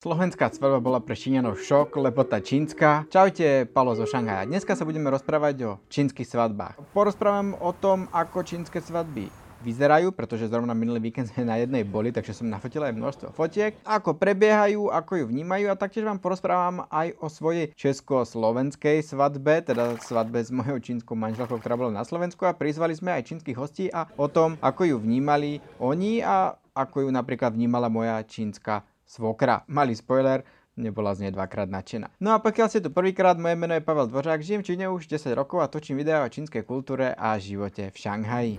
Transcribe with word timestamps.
Slovenská 0.00 0.48
svadba 0.48 0.80
bola 0.80 0.96
pre 1.04 1.12
Číňanov 1.12 1.60
šok, 1.60 2.00
lebo 2.00 2.24
tá 2.24 2.40
čínska. 2.40 3.04
Čaute, 3.12 3.68
Palo 3.68 3.92
zo 3.92 4.08
Šanghaja. 4.08 4.48
Dneska 4.48 4.72
sa 4.72 4.88
budeme 4.88 5.12
rozprávať 5.12 5.56
o 5.68 5.70
čínskych 5.92 6.24
svadbách. 6.24 6.80
Porozprávam 6.96 7.52
o 7.60 7.68
tom, 7.76 8.08
ako 8.08 8.40
čínske 8.40 8.80
svadby 8.80 9.28
vyzerajú, 9.60 10.16
pretože 10.16 10.48
zrovna 10.48 10.72
minulý 10.72 11.12
víkend 11.12 11.28
sme 11.28 11.44
na 11.44 11.60
jednej 11.60 11.84
boli, 11.84 12.16
takže 12.16 12.32
som 12.32 12.48
nafotil 12.48 12.80
aj 12.80 12.96
množstvo 12.96 13.36
fotiek, 13.36 13.76
ako 13.84 14.16
prebiehajú, 14.16 14.88
ako 14.88 15.20
ju 15.20 15.24
vnímajú 15.28 15.68
a 15.68 15.76
taktiež 15.76 16.08
vám 16.08 16.16
porozprávam 16.16 16.88
aj 16.88 17.20
o 17.20 17.28
svojej 17.28 17.68
česko-slovenskej 17.76 19.04
svadbe, 19.04 19.60
teda 19.60 20.00
svadbe 20.00 20.40
s 20.40 20.48
mojou 20.48 20.80
čínskou 20.80 21.12
manželkou, 21.12 21.60
ktorá 21.60 21.76
bola 21.76 22.00
na 22.00 22.08
Slovensku 22.08 22.48
a 22.48 22.56
prizvali 22.56 22.96
sme 22.96 23.20
aj 23.20 23.36
čínskych 23.36 23.60
hostí 23.60 23.92
a 23.92 24.08
o 24.16 24.32
tom, 24.32 24.56
ako 24.64 24.80
ju 24.88 24.96
vnímali 24.96 25.60
oni 25.76 26.24
a 26.24 26.56
ako 26.72 27.04
ju 27.04 27.08
napríklad 27.12 27.52
vnímala 27.52 27.92
moja 27.92 28.16
čínska 28.24 28.80
svokra. 29.10 29.66
Malý 29.66 29.98
spoiler, 29.98 30.46
nebola 30.78 31.18
z 31.18 31.26
nej 31.26 31.32
dvakrát 31.34 31.66
nadšená. 31.66 32.14
No 32.22 32.30
a 32.30 32.38
pokiaľ 32.38 32.66
ste 32.70 32.84
tu 32.84 32.94
prvýkrát, 32.94 33.34
moje 33.34 33.58
meno 33.58 33.74
je 33.74 33.82
Pavel 33.82 34.06
Dvořák, 34.06 34.38
žijem 34.38 34.62
v 34.62 34.68
Číne 34.70 34.86
už 34.86 35.10
10 35.10 35.34
rokov 35.34 35.66
a 35.66 35.66
točím 35.66 35.98
videá 35.98 36.22
o 36.22 36.30
čínskej 36.30 36.62
kultúre 36.62 37.10
a 37.18 37.34
živote 37.42 37.90
v 37.90 37.96
Šanghaji. 37.98 38.54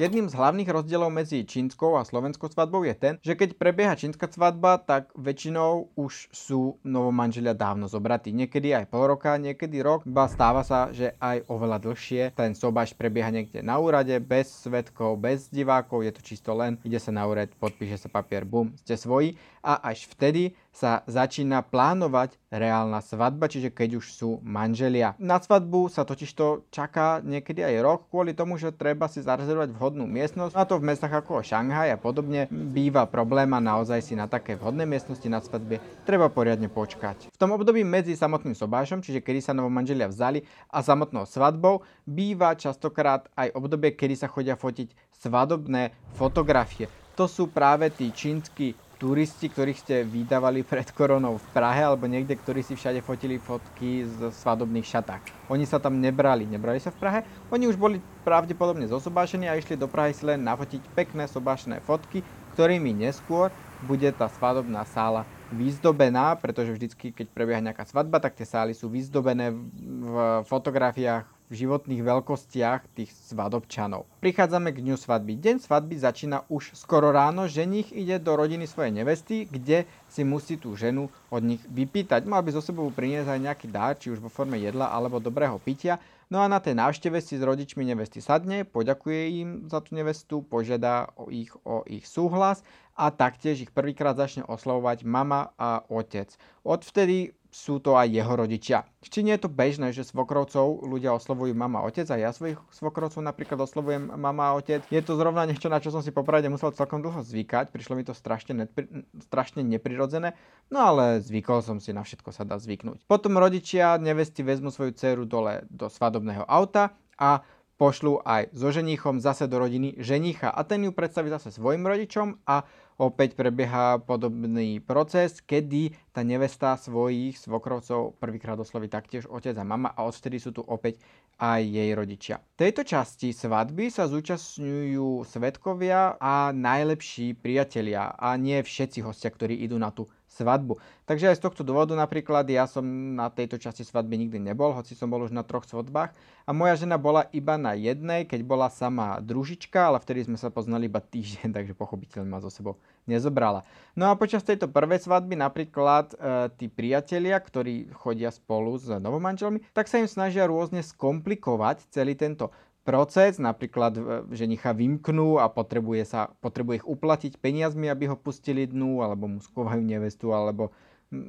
Jedným 0.00 0.32
z 0.32 0.40
hlavných 0.40 0.72
rozdielov 0.72 1.12
medzi 1.12 1.44
čínskou 1.44 2.00
a 2.00 2.08
slovenskou 2.08 2.48
svadbou 2.48 2.88
je 2.88 2.96
ten, 2.96 3.14
že 3.20 3.36
keď 3.36 3.60
prebieha 3.60 3.92
čínska 3.92 4.32
svadba, 4.32 4.80
tak 4.80 5.12
väčšinou 5.12 5.92
už 5.92 6.32
sú 6.32 6.80
novomanželia 6.80 7.52
dávno 7.52 7.84
zobratí. 7.84 8.32
Niekedy 8.32 8.72
aj 8.72 8.88
pol 8.88 9.12
roka, 9.12 9.36
niekedy 9.36 9.84
rok, 9.84 10.08
ba 10.08 10.24
stáva 10.24 10.64
sa, 10.64 10.88
že 10.88 11.12
aj 11.20 11.44
oveľa 11.52 11.84
dlhšie. 11.84 12.32
Ten 12.32 12.56
sobaš 12.56 12.96
prebieha 12.96 13.28
niekde 13.28 13.60
na 13.60 13.76
úrade, 13.76 14.16
bez 14.24 14.48
svetkov, 14.64 15.20
bez 15.20 15.52
divákov, 15.52 16.00
je 16.00 16.16
to 16.16 16.24
čisto 16.24 16.56
len, 16.56 16.80
ide 16.80 16.96
sa 16.96 17.12
na 17.12 17.28
úrad, 17.28 17.52
podpíše 17.60 18.00
sa 18.00 18.08
papier, 18.08 18.48
bum, 18.48 18.72
ste 18.80 18.96
svoji 18.96 19.36
a 19.60 19.92
až 19.92 20.08
vtedy 20.08 20.56
sa 20.70 21.02
začína 21.04 21.66
plánovať 21.66 22.38
reálna 22.48 23.02
svadba, 23.02 23.50
čiže 23.50 23.74
keď 23.74 24.00
už 24.00 24.06
sú 24.14 24.30
manželia. 24.40 25.18
Na 25.18 25.38
svadbu 25.38 25.90
sa 25.90 26.06
totižto 26.06 26.70
čaká 26.70 27.20
niekedy 27.20 27.60
aj 27.62 27.76
rok 27.82 28.00
kvôli 28.08 28.32
tomu, 28.32 28.56
že 28.56 28.72
treba 28.72 29.10
si 29.10 29.20
zarezervovať 29.20 29.70
vhodnú 29.74 30.06
miestnosť. 30.06 30.54
A 30.54 30.62
to 30.64 30.78
v 30.78 30.86
mestách 30.94 31.12
ako 31.12 31.42
Šanghaj 31.42 31.94
a 31.94 31.98
podobne 31.98 32.46
býva 32.50 33.04
problém 33.04 33.50
a 33.50 33.60
naozaj 33.60 34.00
si 34.00 34.14
na 34.14 34.30
také 34.30 34.54
vhodné 34.54 34.86
miestnosti 34.86 35.26
na 35.26 35.42
svadbe 35.42 35.82
treba 36.06 36.26
poriadne 36.26 36.66
počkať. 36.66 37.30
V 37.30 37.38
tom 37.38 37.54
období 37.54 37.86
medzi 37.86 38.18
samotným 38.18 38.58
sobášom, 38.58 38.98
čiže 38.98 39.22
kedy 39.22 39.40
sa 39.44 39.54
novomanželia 39.54 40.10
vzali 40.10 40.42
a 40.70 40.82
samotnou 40.82 41.22
svadbou, 41.22 41.86
býva 42.02 42.58
častokrát 42.58 43.30
aj 43.38 43.54
obdobie, 43.54 43.94
kedy 43.94 44.18
sa 44.18 44.26
chodia 44.26 44.58
fotiť 44.58 44.90
svadobné 45.22 45.94
fotografie. 46.18 46.90
To 47.14 47.28
sú 47.28 47.52
práve 47.52 47.92
tí 47.92 48.10
čínsky 48.10 48.72
turisti, 49.00 49.48
ktorých 49.48 49.80
ste 49.80 49.96
vydávali 50.04 50.60
pred 50.60 50.84
koronou 50.92 51.40
v 51.40 51.46
Prahe 51.56 51.80
alebo 51.80 52.04
niekde, 52.04 52.36
ktorí 52.36 52.60
si 52.60 52.76
všade 52.76 53.00
fotili 53.00 53.40
fotky 53.40 54.04
z 54.04 54.28
svadobných 54.28 54.84
šatách. 54.84 55.48
Oni 55.48 55.64
sa 55.64 55.80
tam 55.80 55.96
nebrali, 55.96 56.44
nebrali 56.44 56.76
sa 56.76 56.92
v 56.92 57.00
Prahe, 57.00 57.20
oni 57.48 57.64
už 57.64 57.80
boli 57.80 58.04
pravdepodobne 58.28 58.84
zosobášení 58.84 59.48
a 59.48 59.56
išli 59.56 59.80
do 59.80 59.88
Prahy 59.88 60.12
si 60.12 60.28
len 60.28 60.44
nafotiť 60.44 60.84
pekné 60.92 61.24
sobášené 61.24 61.80
fotky, 61.80 62.20
ktorými 62.52 62.92
neskôr 62.92 63.48
bude 63.88 64.12
tá 64.12 64.28
svadobná 64.28 64.84
sála 64.84 65.24
vyzdobená, 65.48 66.36
pretože 66.36 66.76
vždycky, 66.76 67.16
keď 67.16 67.26
prebieha 67.32 67.64
nejaká 67.64 67.88
svadba, 67.88 68.20
tak 68.20 68.36
tie 68.36 68.44
sály 68.44 68.76
sú 68.76 68.92
vyzdobené 68.92 69.50
v 69.50 70.44
fotografiách 70.44 71.39
v 71.50 71.66
životných 71.66 72.06
veľkostiach 72.06 72.94
tých 72.94 73.10
svadobčanov. 73.26 74.06
Prichádzame 74.22 74.70
k 74.70 74.86
dňu 74.86 74.94
svadby. 74.94 75.34
Deň 75.34 75.56
svadby 75.58 75.98
začína 75.98 76.46
už 76.46 76.78
skoro 76.78 77.10
ráno, 77.10 77.50
ženich 77.50 77.90
ide 77.90 78.22
do 78.22 78.38
rodiny 78.38 78.70
svojej 78.70 78.94
nevesty, 78.94 79.50
kde 79.50 79.82
si 80.06 80.22
musí 80.22 80.54
tú 80.54 80.78
ženu 80.78 81.10
od 81.26 81.42
nich 81.42 81.60
vypýtať. 81.66 82.22
Mal 82.22 82.46
by 82.46 82.54
zo 82.54 82.62
sebou 82.62 82.86
priniesť 82.94 83.34
aj 83.34 83.44
nejaký 83.50 83.66
dár, 83.66 83.98
či 83.98 84.14
už 84.14 84.22
vo 84.22 84.30
forme 84.30 84.62
jedla 84.62 84.94
alebo 84.94 85.18
dobrého 85.18 85.58
pitia. 85.58 85.98
No 86.30 86.38
a 86.38 86.46
na 86.46 86.62
tej 86.62 86.78
návšteve 86.78 87.18
si 87.18 87.34
s 87.34 87.42
rodičmi 87.42 87.82
nevesty 87.82 88.22
sadne, 88.22 88.62
poďakuje 88.62 89.20
im 89.42 89.48
za 89.66 89.82
tú 89.82 89.98
nevestu, 89.98 90.46
požiada 90.46 91.10
o 91.18 91.26
ich, 91.26 91.50
o 91.66 91.82
ich 91.90 92.06
súhlas 92.06 92.62
a 92.94 93.10
taktiež 93.10 93.66
ich 93.66 93.74
prvýkrát 93.74 94.14
začne 94.14 94.46
oslovovať 94.46 95.02
mama 95.02 95.50
a 95.58 95.82
otec. 95.90 96.30
Odvtedy 96.62 97.34
sú 97.50 97.82
to 97.82 97.98
aj 97.98 98.06
jeho 98.06 98.30
rodičia. 98.30 98.86
Či 99.02 99.26
nie 99.26 99.34
je 99.34 99.44
to 99.44 99.50
bežné, 99.50 99.90
že 99.90 100.06
svokrovcov 100.06 100.86
ľudia 100.86 101.10
oslovujú 101.14 101.50
mama 101.52 101.82
a 101.82 101.86
otec 101.90 102.06
a 102.08 102.16
ja 102.16 102.30
svojich 102.30 102.56
svokrovcov 102.70 103.18
napríklad 103.20 103.58
oslovujem 103.58 104.14
mama 104.14 104.54
a 104.54 104.56
otec. 104.56 104.86
Je 104.86 105.02
to 105.02 105.18
zrovna 105.18 105.44
niečo, 105.50 105.66
na 105.66 105.82
čo 105.82 105.90
som 105.90 106.00
si 106.00 106.14
popravde 106.14 106.46
musel 106.46 106.70
celkom 106.70 107.02
dlho 107.02 107.26
zvykať, 107.26 107.74
prišlo 107.74 107.98
mi 107.98 108.06
to 108.06 108.14
strašne, 108.14 108.64
nepri, 108.64 108.86
strašne 109.26 109.66
neprirodzené, 109.66 110.38
no 110.70 110.78
ale 110.78 111.18
zvykol 111.18 111.60
som 111.60 111.82
si, 111.82 111.90
na 111.90 112.06
všetko 112.06 112.30
sa 112.30 112.46
dá 112.46 112.56
zvyknúť. 112.56 113.04
Potom 113.10 113.34
rodičia 113.34 113.98
nevesty 113.98 114.46
vezmu 114.46 114.70
svoju 114.70 114.94
dceru 114.94 115.26
dole 115.26 115.66
do 115.68 115.90
svadobného 115.90 116.46
auta 116.46 116.94
a 117.18 117.42
pošlu 117.80 118.20
aj 118.28 118.52
so 118.52 118.68
ženíchom 118.68 119.24
zase 119.24 119.48
do 119.48 119.56
rodiny 119.56 119.96
ženicha 119.96 120.52
a 120.52 120.60
ten 120.68 120.84
ju 120.84 120.92
predstaví 120.92 121.32
zase 121.32 121.48
svojim 121.48 121.80
rodičom 121.80 122.36
a 122.44 122.68
opäť 123.00 123.32
prebieha 123.32 123.96
podobný 124.04 124.76
proces, 124.84 125.40
kedy 125.40 125.96
tá 126.12 126.20
nevesta 126.20 126.76
svojich 126.76 127.40
svokrovcov 127.40 128.20
prvýkrát 128.20 128.60
osloví 128.60 128.92
taktiež 128.92 129.24
otec 129.24 129.56
a 129.56 129.64
mama 129.64 129.96
a 129.96 130.04
odtedy 130.04 130.36
sú 130.36 130.52
tu 130.52 130.60
opäť 130.60 131.00
aj 131.40 131.64
jej 131.64 131.90
rodičia. 131.96 132.44
V 132.60 132.68
tejto 132.68 132.84
časti 132.84 133.32
svadby 133.32 133.88
sa 133.88 134.04
zúčastňujú 134.04 135.24
svetkovia 135.24 136.20
a 136.20 136.52
najlepší 136.52 137.32
priatelia 137.40 138.12
a 138.12 138.36
nie 138.36 138.60
všetci 138.60 139.00
hostia, 139.00 139.32
ktorí 139.32 139.56
idú 139.64 139.80
na 139.80 139.88
tú 139.88 140.04
svadbu. 140.30 140.78
Takže 141.10 141.34
aj 141.34 141.42
z 141.42 141.44
tohto 141.44 141.66
dôvodu 141.66 141.90
napríklad 141.98 142.46
ja 142.46 142.70
som 142.70 142.86
na 143.18 143.26
tejto 143.28 143.58
časti 143.58 143.82
svadby 143.82 144.14
nikdy 144.14 144.38
nebol, 144.38 144.70
hoci 144.70 144.94
som 144.94 145.10
bol 145.10 145.26
už 145.26 145.34
na 145.34 145.42
troch 145.42 145.66
svadbách 145.66 146.14
a 146.46 146.50
moja 146.54 146.78
žena 146.78 146.96
bola 147.02 147.26
iba 147.34 147.58
na 147.58 147.74
jednej, 147.74 148.22
keď 148.22 148.46
bola 148.46 148.70
sama 148.70 149.18
družička, 149.18 149.90
ale 149.90 149.98
vtedy 149.98 150.30
sme 150.30 150.38
sa 150.38 150.54
poznali 150.54 150.86
iba 150.86 151.02
týždeň, 151.02 151.50
takže 151.56 151.74
pochopiteľne 151.74 152.30
ma 152.30 152.38
zo 152.38 152.48
sebou 152.48 152.78
nezobrala. 153.10 153.66
No 153.98 154.06
a 154.06 154.14
počas 154.14 154.46
tejto 154.46 154.70
prvej 154.70 155.02
svadby 155.02 155.34
napríklad 155.34 156.14
e, 156.14 156.16
tí 156.54 156.70
priatelia, 156.70 157.34
ktorí 157.42 157.90
chodia 157.90 158.30
spolu 158.30 158.78
s 158.78 158.86
novomanželmi, 158.86 159.66
tak 159.74 159.90
sa 159.90 159.98
im 159.98 160.06
snažia 160.06 160.46
rôzne 160.46 160.86
skomplikovať 160.86 161.90
celý 161.90 162.14
tento 162.14 162.54
proces, 162.82 163.36
napríklad 163.36 163.96
ženicha 164.32 164.72
vymknú 164.72 165.36
a 165.36 165.52
potrebuje, 165.52 166.02
sa, 166.08 166.32
potrebuje 166.40 166.84
ich 166.84 166.88
uplatiť 166.88 167.32
peniazmi, 167.38 167.86
aby 167.92 168.08
ho 168.08 168.16
pustili 168.16 168.64
dnu, 168.64 169.04
alebo 169.04 169.28
mu 169.28 169.38
skovajú 169.38 169.84
nevestu, 169.84 170.32
alebo 170.32 170.72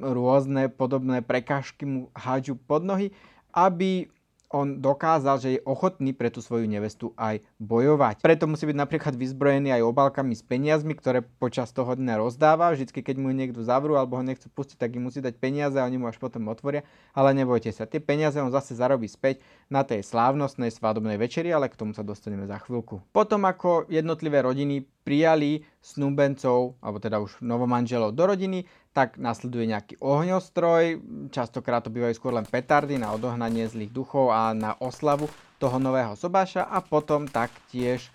rôzne 0.00 0.70
podobné 0.70 1.20
prekážky 1.20 1.84
mu 1.84 2.00
hádžu 2.14 2.54
pod 2.54 2.86
nohy, 2.86 3.10
aby 3.52 4.08
on 4.52 4.78
dokázal, 4.78 5.36
že 5.40 5.48
je 5.56 5.64
ochotný 5.64 6.12
pre 6.12 6.28
tú 6.28 6.44
svoju 6.44 6.68
nevestu 6.68 7.16
aj 7.16 7.40
bojovať. 7.56 8.20
Preto 8.20 8.44
musí 8.44 8.68
byť 8.68 8.76
napríklad 8.76 9.16
vyzbrojený 9.16 9.72
aj 9.72 9.82
obálkami 9.88 10.36
s 10.36 10.44
peniazmi, 10.44 10.92
ktoré 10.92 11.24
počas 11.24 11.72
toho 11.72 11.96
dňa 11.96 12.20
rozdáva. 12.20 12.70
Vždycky, 12.76 13.00
keď 13.00 13.16
mu 13.16 13.32
niekto 13.32 13.64
zavrú 13.64 13.96
alebo 13.96 14.20
ho 14.20 14.24
nechcú 14.24 14.52
pustiť, 14.52 14.76
tak 14.76 14.94
im 14.94 15.08
musí 15.08 15.24
dať 15.24 15.40
peniaze 15.40 15.80
a 15.80 15.88
oni 15.88 15.96
mu 15.96 16.06
až 16.06 16.20
potom 16.20 16.46
otvoria. 16.52 16.84
Ale 17.16 17.32
nebojte 17.32 17.72
sa, 17.72 17.88
tie 17.88 17.98
peniaze 17.98 18.36
on 18.36 18.52
zase 18.52 18.76
zarobí 18.76 19.08
späť 19.08 19.40
na 19.72 19.82
tej 19.82 20.04
slávnostnej 20.04 20.68
svadobnej 20.68 21.16
večeri, 21.16 21.48
ale 21.48 21.72
k 21.72 21.80
tomu 21.80 21.96
sa 21.96 22.04
dostaneme 22.04 22.44
za 22.44 22.60
chvíľku. 22.60 23.00
Potom 23.16 23.48
ako 23.48 23.88
jednotlivé 23.88 24.44
rodiny 24.44 24.84
prijali 25.02 25.66
snúbencov, 25.82 26.78
alebo 26.78 26.98
teda 27.02 27.18
už 27.18 27.42
novomanželov 27.42 28.14
do 28.14 28.24
rodiny, 28.26 28.64
tak 28.94 29.18
nasleduje 29.18 29.66
nejaký 29.66 29.94
ohňostroj, 29.98 31.02
častokrát 31.34 31.82
to 31.82 31.90
bývajú 31.90 32.14
skôr 32.14 32.32
len 32.32 32.46
petardy 32.46 33.00
na 33.00 33.10
odohnanie 33.10 33.66
zlých 33.66 33.90
duchov 33.90 34.30
a 34.30 34.54
na 34.54 34.78
oslavu 34.78 35.26
toho 35.58 35.78
nového 35.78 36.14
sobáša 36.14 36.66
a 36.66 36.78
potom 36.82 37.26
taktiež 37.26 38.06
e, 38.06 38.10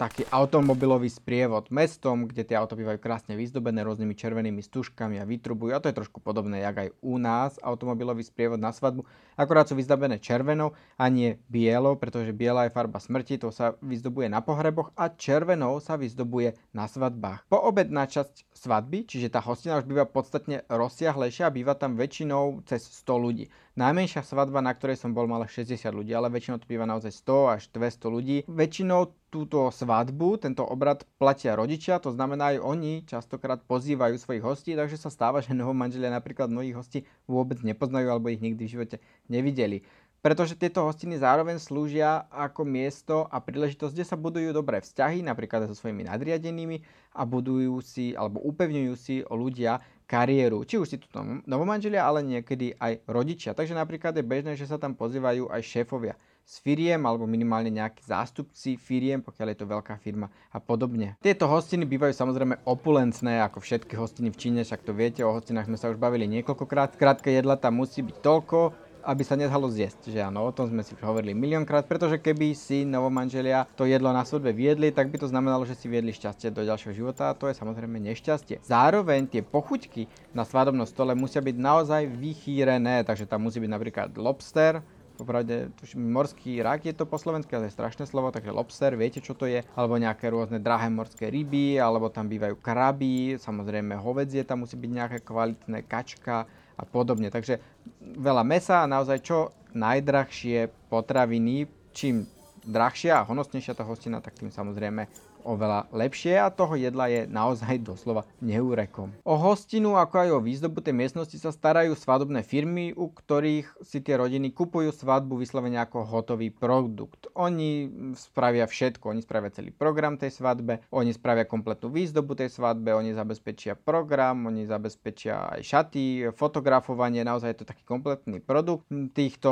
taký 0.00 0.24
automobilový 0.32 1.12
sprievod 1.12 1.68
mestom, 1.68 2.24
kde 2.24 2.48
tie 2.48 2.56
auto 2.56 2.72
bývajú 2.72 2.96
krásne 2.96 3.36
vyzdobené 3.36 3.84
rôznymi 3.84 4.16
červenými 4.16 4.64
stužkami 4.64 5.20
a 5.20 5.28
vytrubujú. 5.28 5.76
A 5.76 5.82
to 5.84 5.92
je 5.92 5.98
trošku 6.00 6.24
podobné, 6.24 6.64
jak 6.64 6.88
aj 6.88 6.88
u 7.04 7.20
nás 7.20 7.60
automobilový 7.60 8.24
sprievod 8.24 8.56
na 8.56 8.72
svadbu. 8.72 9.04
Akorát 9.36 9.68
sú 9.68 9.76
vyzdobené 9.76 10.16
červenou 10.16 10.72
a 10.96 11.04
nie 11.12 11.36
bielou, 11.52 12.00
pretože 12.00 12.32
biela 12.32 12.64
je 12.64 12.72
farba 12.72 12.96
smrti, 12.96 13.44
to 13.44 13.52
sa 13.52 13.76
vyzdobuje 13.84 14.32
na 14.32 14.40
pohreboch 14.40 14.88
a 14.96 15.12
červenou 15.12 15.84
sa 15.84 16.00
vyzdobuje 16.00 16.56
na 16.72 16.88
svadbách. 16.88 17.44
Po 17.52 17.60
obedná 17.60 18.08
časť 18.08 18.56
svadby, 18.56 19.04
čiže 19.04 19.28
tá 19.28 19.44
hostina 19.44 19.76
už 19.76 19.84
býva 19.84 20.08
podstatne 20.08 20.64
rozsiahlejšia 20.72 21.52
a 21.52 21.52
býva 21.52 21.76
tam 21.76 22.00
väčšinou 22.00 22.64
cez 22.64 22.88
100 23.04 23.20
ľudí. 23.20 23.52
Najmenšia 23.76 24.24
svadba, 24.24 24.64
na 24.64 24.72
ktorej 24.72 24.96
som 24.96 25.12
bol, 25.12 25.28
mala 25.28 25.48
60 25.48 25.76
ľudí, 25.92 26.12
ale 26.12 26.32
väčšinou 26.32 26.60
to 26.60 26.68
býva 26.68 26.84
naozaj 26.88 27.12
100 27.12 27.54
až 27.56 27.62
200 27.72 28.12
ľudí. 28.12 28.36
Väčšinou 28.48 29.19
túto 29.30 29.70
svadbu, 29.70 30.42
tento 30.42 30.66
obrad 30.66 31.06
platia 31.22 31.54
rodičia, 31.54 32.02
to 32.02 32.10
znamená 32.10 32.52
aj 32.52 32.66
oni 32.66 32.92
častokrát 33.06 33.62
pozývajú 33.62 34.18
svojich 34.18 34.42
hostí, 34.42 34.74
takže 34.74 34.98
sa 34.98 35.08
stáva, 35.08 35.38
že 35.38 35.54
novomanželia 35.54 36.10
napríklad 36.10 36.50
mnohých 36.50 36.76
hostí 36.76 36.98
vôbec 37.30 37.62
nepoznajú 37.62 38.10
alebo 38.10 38.28
ich 38.28 38.42
nikdy 38.42 38.66
v 38.66 38.72
živote 38.74 38.96
nevideli. 39.30 39.86
pretože 40.20 40.52
tieto 40.52 40.84
hostiny 40.84 41.16
zároveň 41.16 41.56
slúžia 41.56 42.28
ako 42.28 42.68
miesto 42.68 43.24
a 43.32 43.40
príležitosť, 43.40 43.92
kde 43.96 44.04
sa 44.04 44.20
budujú 44.20 44.52
dobré 44.52 44.84
vzťahy, 44.84 45.24
napríklad 45.24 45.64
so 45.72 45.76
svojimi 45.76 46.04
nadriadenými 46.04 46.84
a 47.16 47.24
budujú 47.24 47.80
si 47.80 48.12
alebo 48.12 48.44
upevňujú 48.44 48.94
si 49.00 49.24
ľudia 49.24 49.80
kariéru. 50.04 50.68
Či 50.68 50.76
už 50.76 50.88
si 50.92 50.96
tu 51.00 51.08
novomanželia, 51.48 52.04
ale 52.04 52.20
niekedy 52.20 52.76
aj 52.76 53.00
rodičia. 53.08 53.56
Takže 53.56 53.72
napríklad 53.72 54.12
je 54.12 54.24
bežné, 54.24 54.52
že 54.60 54.68
sa 54.68 54.76
tam 54.76 54.92
pozývajú 54.92 55.48
aj 55.48 55.60
šéfovia 55.64 56.14
z 56.50 56.54
firiem 56.66 57.06
alebo 57.06 57.30
minimálne 57.30 57.70
nejakí 57.70 58.02
zástupci 58.02 58.74
firiem, 58.74 59.22
pokiaľ 59.22 59.54
je 59.54 59.58
to 59.62 59.70
veľká 59.70 59.94
firma 60.02 60.26
a 60.50 60.58
podobne. 60.58 61.14
Tieto 61.22 61.46
hostiny 61.46 61.86
bývajú 61.86 62.10
samozrejme 62.10 62.66
opulencné, 62.66 63.38
ako 63.46 63.62
všetky 63.62 63.94
hostiny 63.94 64.34
v 64.34 64.40
Číne, 64.42 64.60
však 64.66 64.82
to 64.82 64.90
viete, 64.90 65.22
o 65.22 65.30
hostinách 65.30 65.70
sme 65.70 65.78
sa 65.78 65.94
už 65.94 66.02
bavili 66.02 66.26
niekoľkokrát. 66.26 66.98
Krátke 66.98 67.30
jedla 67.30 67.54
tam 67.54 67.78
musí 67.78 68.02
byť 68.02 68.16
toľko, 68.18 68.74
aby 69.06 69.22
sa 69.24 69.38
nedalo 69.38 69.70
zjesť, 69.70 70.12
že 70.12 70.20
áno, 70.20 70.44
o 70.44 70.52
tom 70.52 70.68
sme 70.68 70.84
si 70.84 70.92
už 70.92 71.06
hovorili 71.06 71.32
miliónkrát, 71.32 71.88
pretože 71.88 72.20
keby 72.20 72.52
si 72.52 72.84
novomanželia 72.84 73.64
to 73.78 73.88
jedlo 73.88 74.12
na 74.12 74.26
svadbe 74.26 74.52
viedli, 74.52 74.92
tak 74.92 75.08
by 75.08 75.22
to 75.22 75.30
znamenalo, 75.30 75.64
že 75.64 75.78
si 75.78 75.88
viedli 75.88 76.12
šťastie 76.12 76.52
do 76.52 76.66
ďalšieho 76.66 76.92
života 76.92 77.32
a 77.32 77.36
to 77.38 77.48
je 77.48 77.56
samozrejme 77.56 77.96
nešťastie. 77.96 78.60
Zároveň 78.60 79.30
tie 79.30 79.40
pochuťky 79.40 80.10
na 80.36 80.44
svadobnom 80.44 80.84
stole 80.84 81.16
musia 81.16 81.40
byť 81.40 81.56
naozaj 81.56 82.02
vychýrené, 82.12 83.06
takže 83.06 83.24
tam 83.24 83.48
musí 83.48 83.62
byť 83.62 83.70
napríklad 83.70 84.08
lobster, 84.20 84.84
popravde 85.20 85.68
tuším, 85.76 86.00
morský 86.08 86.64
rak 86.64 86.88
je 86.88 86.96
to 86.96 87.04
po 87.04 87.20
slovensky, 87.20 87.52
ale 87.52 87.68
je 87.68 87.76
strašné 87.76 88.08
slovo, 88.08 88.32
takže 88.32 88.50
lobster, 88.50 88.96
viete 88.96 89.20
čo 89.20 89.36
to 89.36 89.44
je, 89.44 89.60
alebo 89.76 90.00
nejaké 90.00 90.32
rôzne 90.32 90.58
drahé 90.58 90.88
morské 90.88 91.28
ryby, 91.28 91.76
alebo 91.76 92.08
tam 92.08 92.26
bývajú 92.26 92.56
kraby, 92.58 93.36
samozrejme 93.36 93.94
hovedzie 94.00 94.48
tam 94.48 94.64
musí 94.64 94.80
byť 94.80 94.90
nejaké 94.90 95.18
kvalitné 95.20 95.84
kačka, 95.84 96.48
a 96.80 96.84
podobne. 96.88 97.28
Takže 97.28 97.60
veľa 98.00 98.40
mesa 98.40 98.80
a 98.80 98.88
naozaj 98.88 99.20
čo 99.20 99.52
najdrahšie 99.76 100.88
potraviny, 100.88 101.68
čím 101.92 102.24
drahšia 102.64 103.20
a 103.20 103.26
honosnejšia 103.28 103.76
tá 103.76 103.84
hostina, 103.84 104.24
tak 104.24 104.40
tým 104.40 104.48
samozrejme 104.48 105.04
oveľa 105.44 105.90
lepšie 105.90 106.38
a 106.38 106.52
toho 106.52 106.76
jedla 106.76 107.08
je 107.10 107.20
naozaj 107.28 107.82
doslova 107.90 108.26
neúrekom. 108.40 109.12
O 109.24 109.36
hostinu 109.36 109.96
ako 109.96 110.14
aj 110.26 110.30
o 110.36 110.44
výzdobu 110.44 110.80
tej 110.84 110.94
miestnosti 110.96 111.36
sa 111.36 111.52
starajú 111.52 111.96
svadobné 111.96 112.44
firmy, 112.44 112.92
u 112.94 113.08
ktorých 113.10 113.84
si 113.84 114.00
tie 114.00 114.16
rodiny 114.16 114.52
kupujú 114.52 114.92
svadbu 114.92 115.40
vyslovene 115.40 115.80
ako 115.80 116.04
hotový 116.04 116.52
produkt. 116.52 117.30
Oni 117.36 117.88
spravia 118.14 118.66
všetko, 118.68 119.12
oni 119.12 119.22
spravia 119.24 119.54
celý 119.54 119.72
program 119.72 120.20
tej 120.20 120.34
svadbe, 120.34 120.84
oni 120.92 121.14
spravia 121.14 121.48
kompletnú 121.48 121.92
výzdobu 121.92 122.36
tej 122.36 122.52
svadbe, 122.52 122.92
oni 122.92 123.16
zabezpečia 123.16 123.76
program, 123.78 124.46
oni 124.46 124.68
zabezpečia 124.68 125.58
aj 125.58 125.60
šaty, 125.64 126.04
fotografovanie, 126.34 127.24
naozaj 127.24 127.54
je 127.54 127.58
to 127.62 127.70
taký 127.70 127.84
kompletný 127.84 128.40
produkt. 128.40 128.86
Týchto 128.90 129.50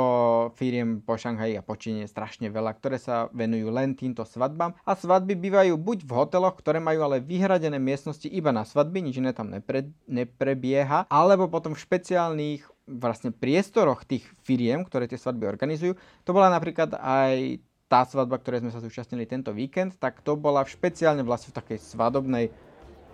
firiem 0.55 1.01
po 1.03 1.15
Šanghaji 1.15 1.59
a 1.59 1.65
po 1.65 1.75
Číne 1.75 2.05
je 2.05 2.13
strašne 2.13 2.47
veľa, 2.49 2.75
ktoré 2.77 2.97
sa 2.97 3.27
venujú 3.33 3.69
len 3.71 3.93
týmto 3.93 4.25
svadbám 4.25 4.75
a 4.83 4.91
svadby 4.93 5.35
bývajú 5.35 5.73
buď 5.89 6.05
v 6.05 6.11
hoteloch, 6.13 6.53
ktoré 6.61 6.77
majú 6.77 7.01
ale 7.01 7.17
vyhradené 7.17 7.81
miestnosti 7.81 8.29
iba 8.29 8.53
na 8.53 8.61
svadby, 8.61 9.01
nič 9.01 9.17
iné 9.17 9.33
tam 9.33 9.49
nepre, 9.49 9.89
neprebieha, 10.05 11.09
alebo 11.09 11.49
potom 11.49 11.73
v 11.73 11.81
špeciálnych 11.81 12.61
vlastne 12.85 13.33
priestoroch 13.33 14.05
tých 14.05 14.21
firiem, 14.45 14.85
ktoré 14.85 15.09
tie 15.09 15.17
svadby 15.17 15.49
organizujú. 15.49 15.97
To 16.29 16.31
bola 16.37 16.53
napríklad 16.53 16.93
aj 16.93 17.57
tá 17.89 18.05
svadba, 18.05 18.37
ktoré 18.37 18.61
sme 18.61 18.69
sa 18.69 18.85
zúčastnili 18.85 19.25
tento 19.25 19.49
víkend, 19.49 19.97
tak 19.97 20.21
to 20.21 20.37
bola 20.37 20.61
špeciálne 20.61 21.25
vlastne 21.25 21.49
v 21.49 21.57
takej 21.57 21.77
svadobnej 21.81 22.53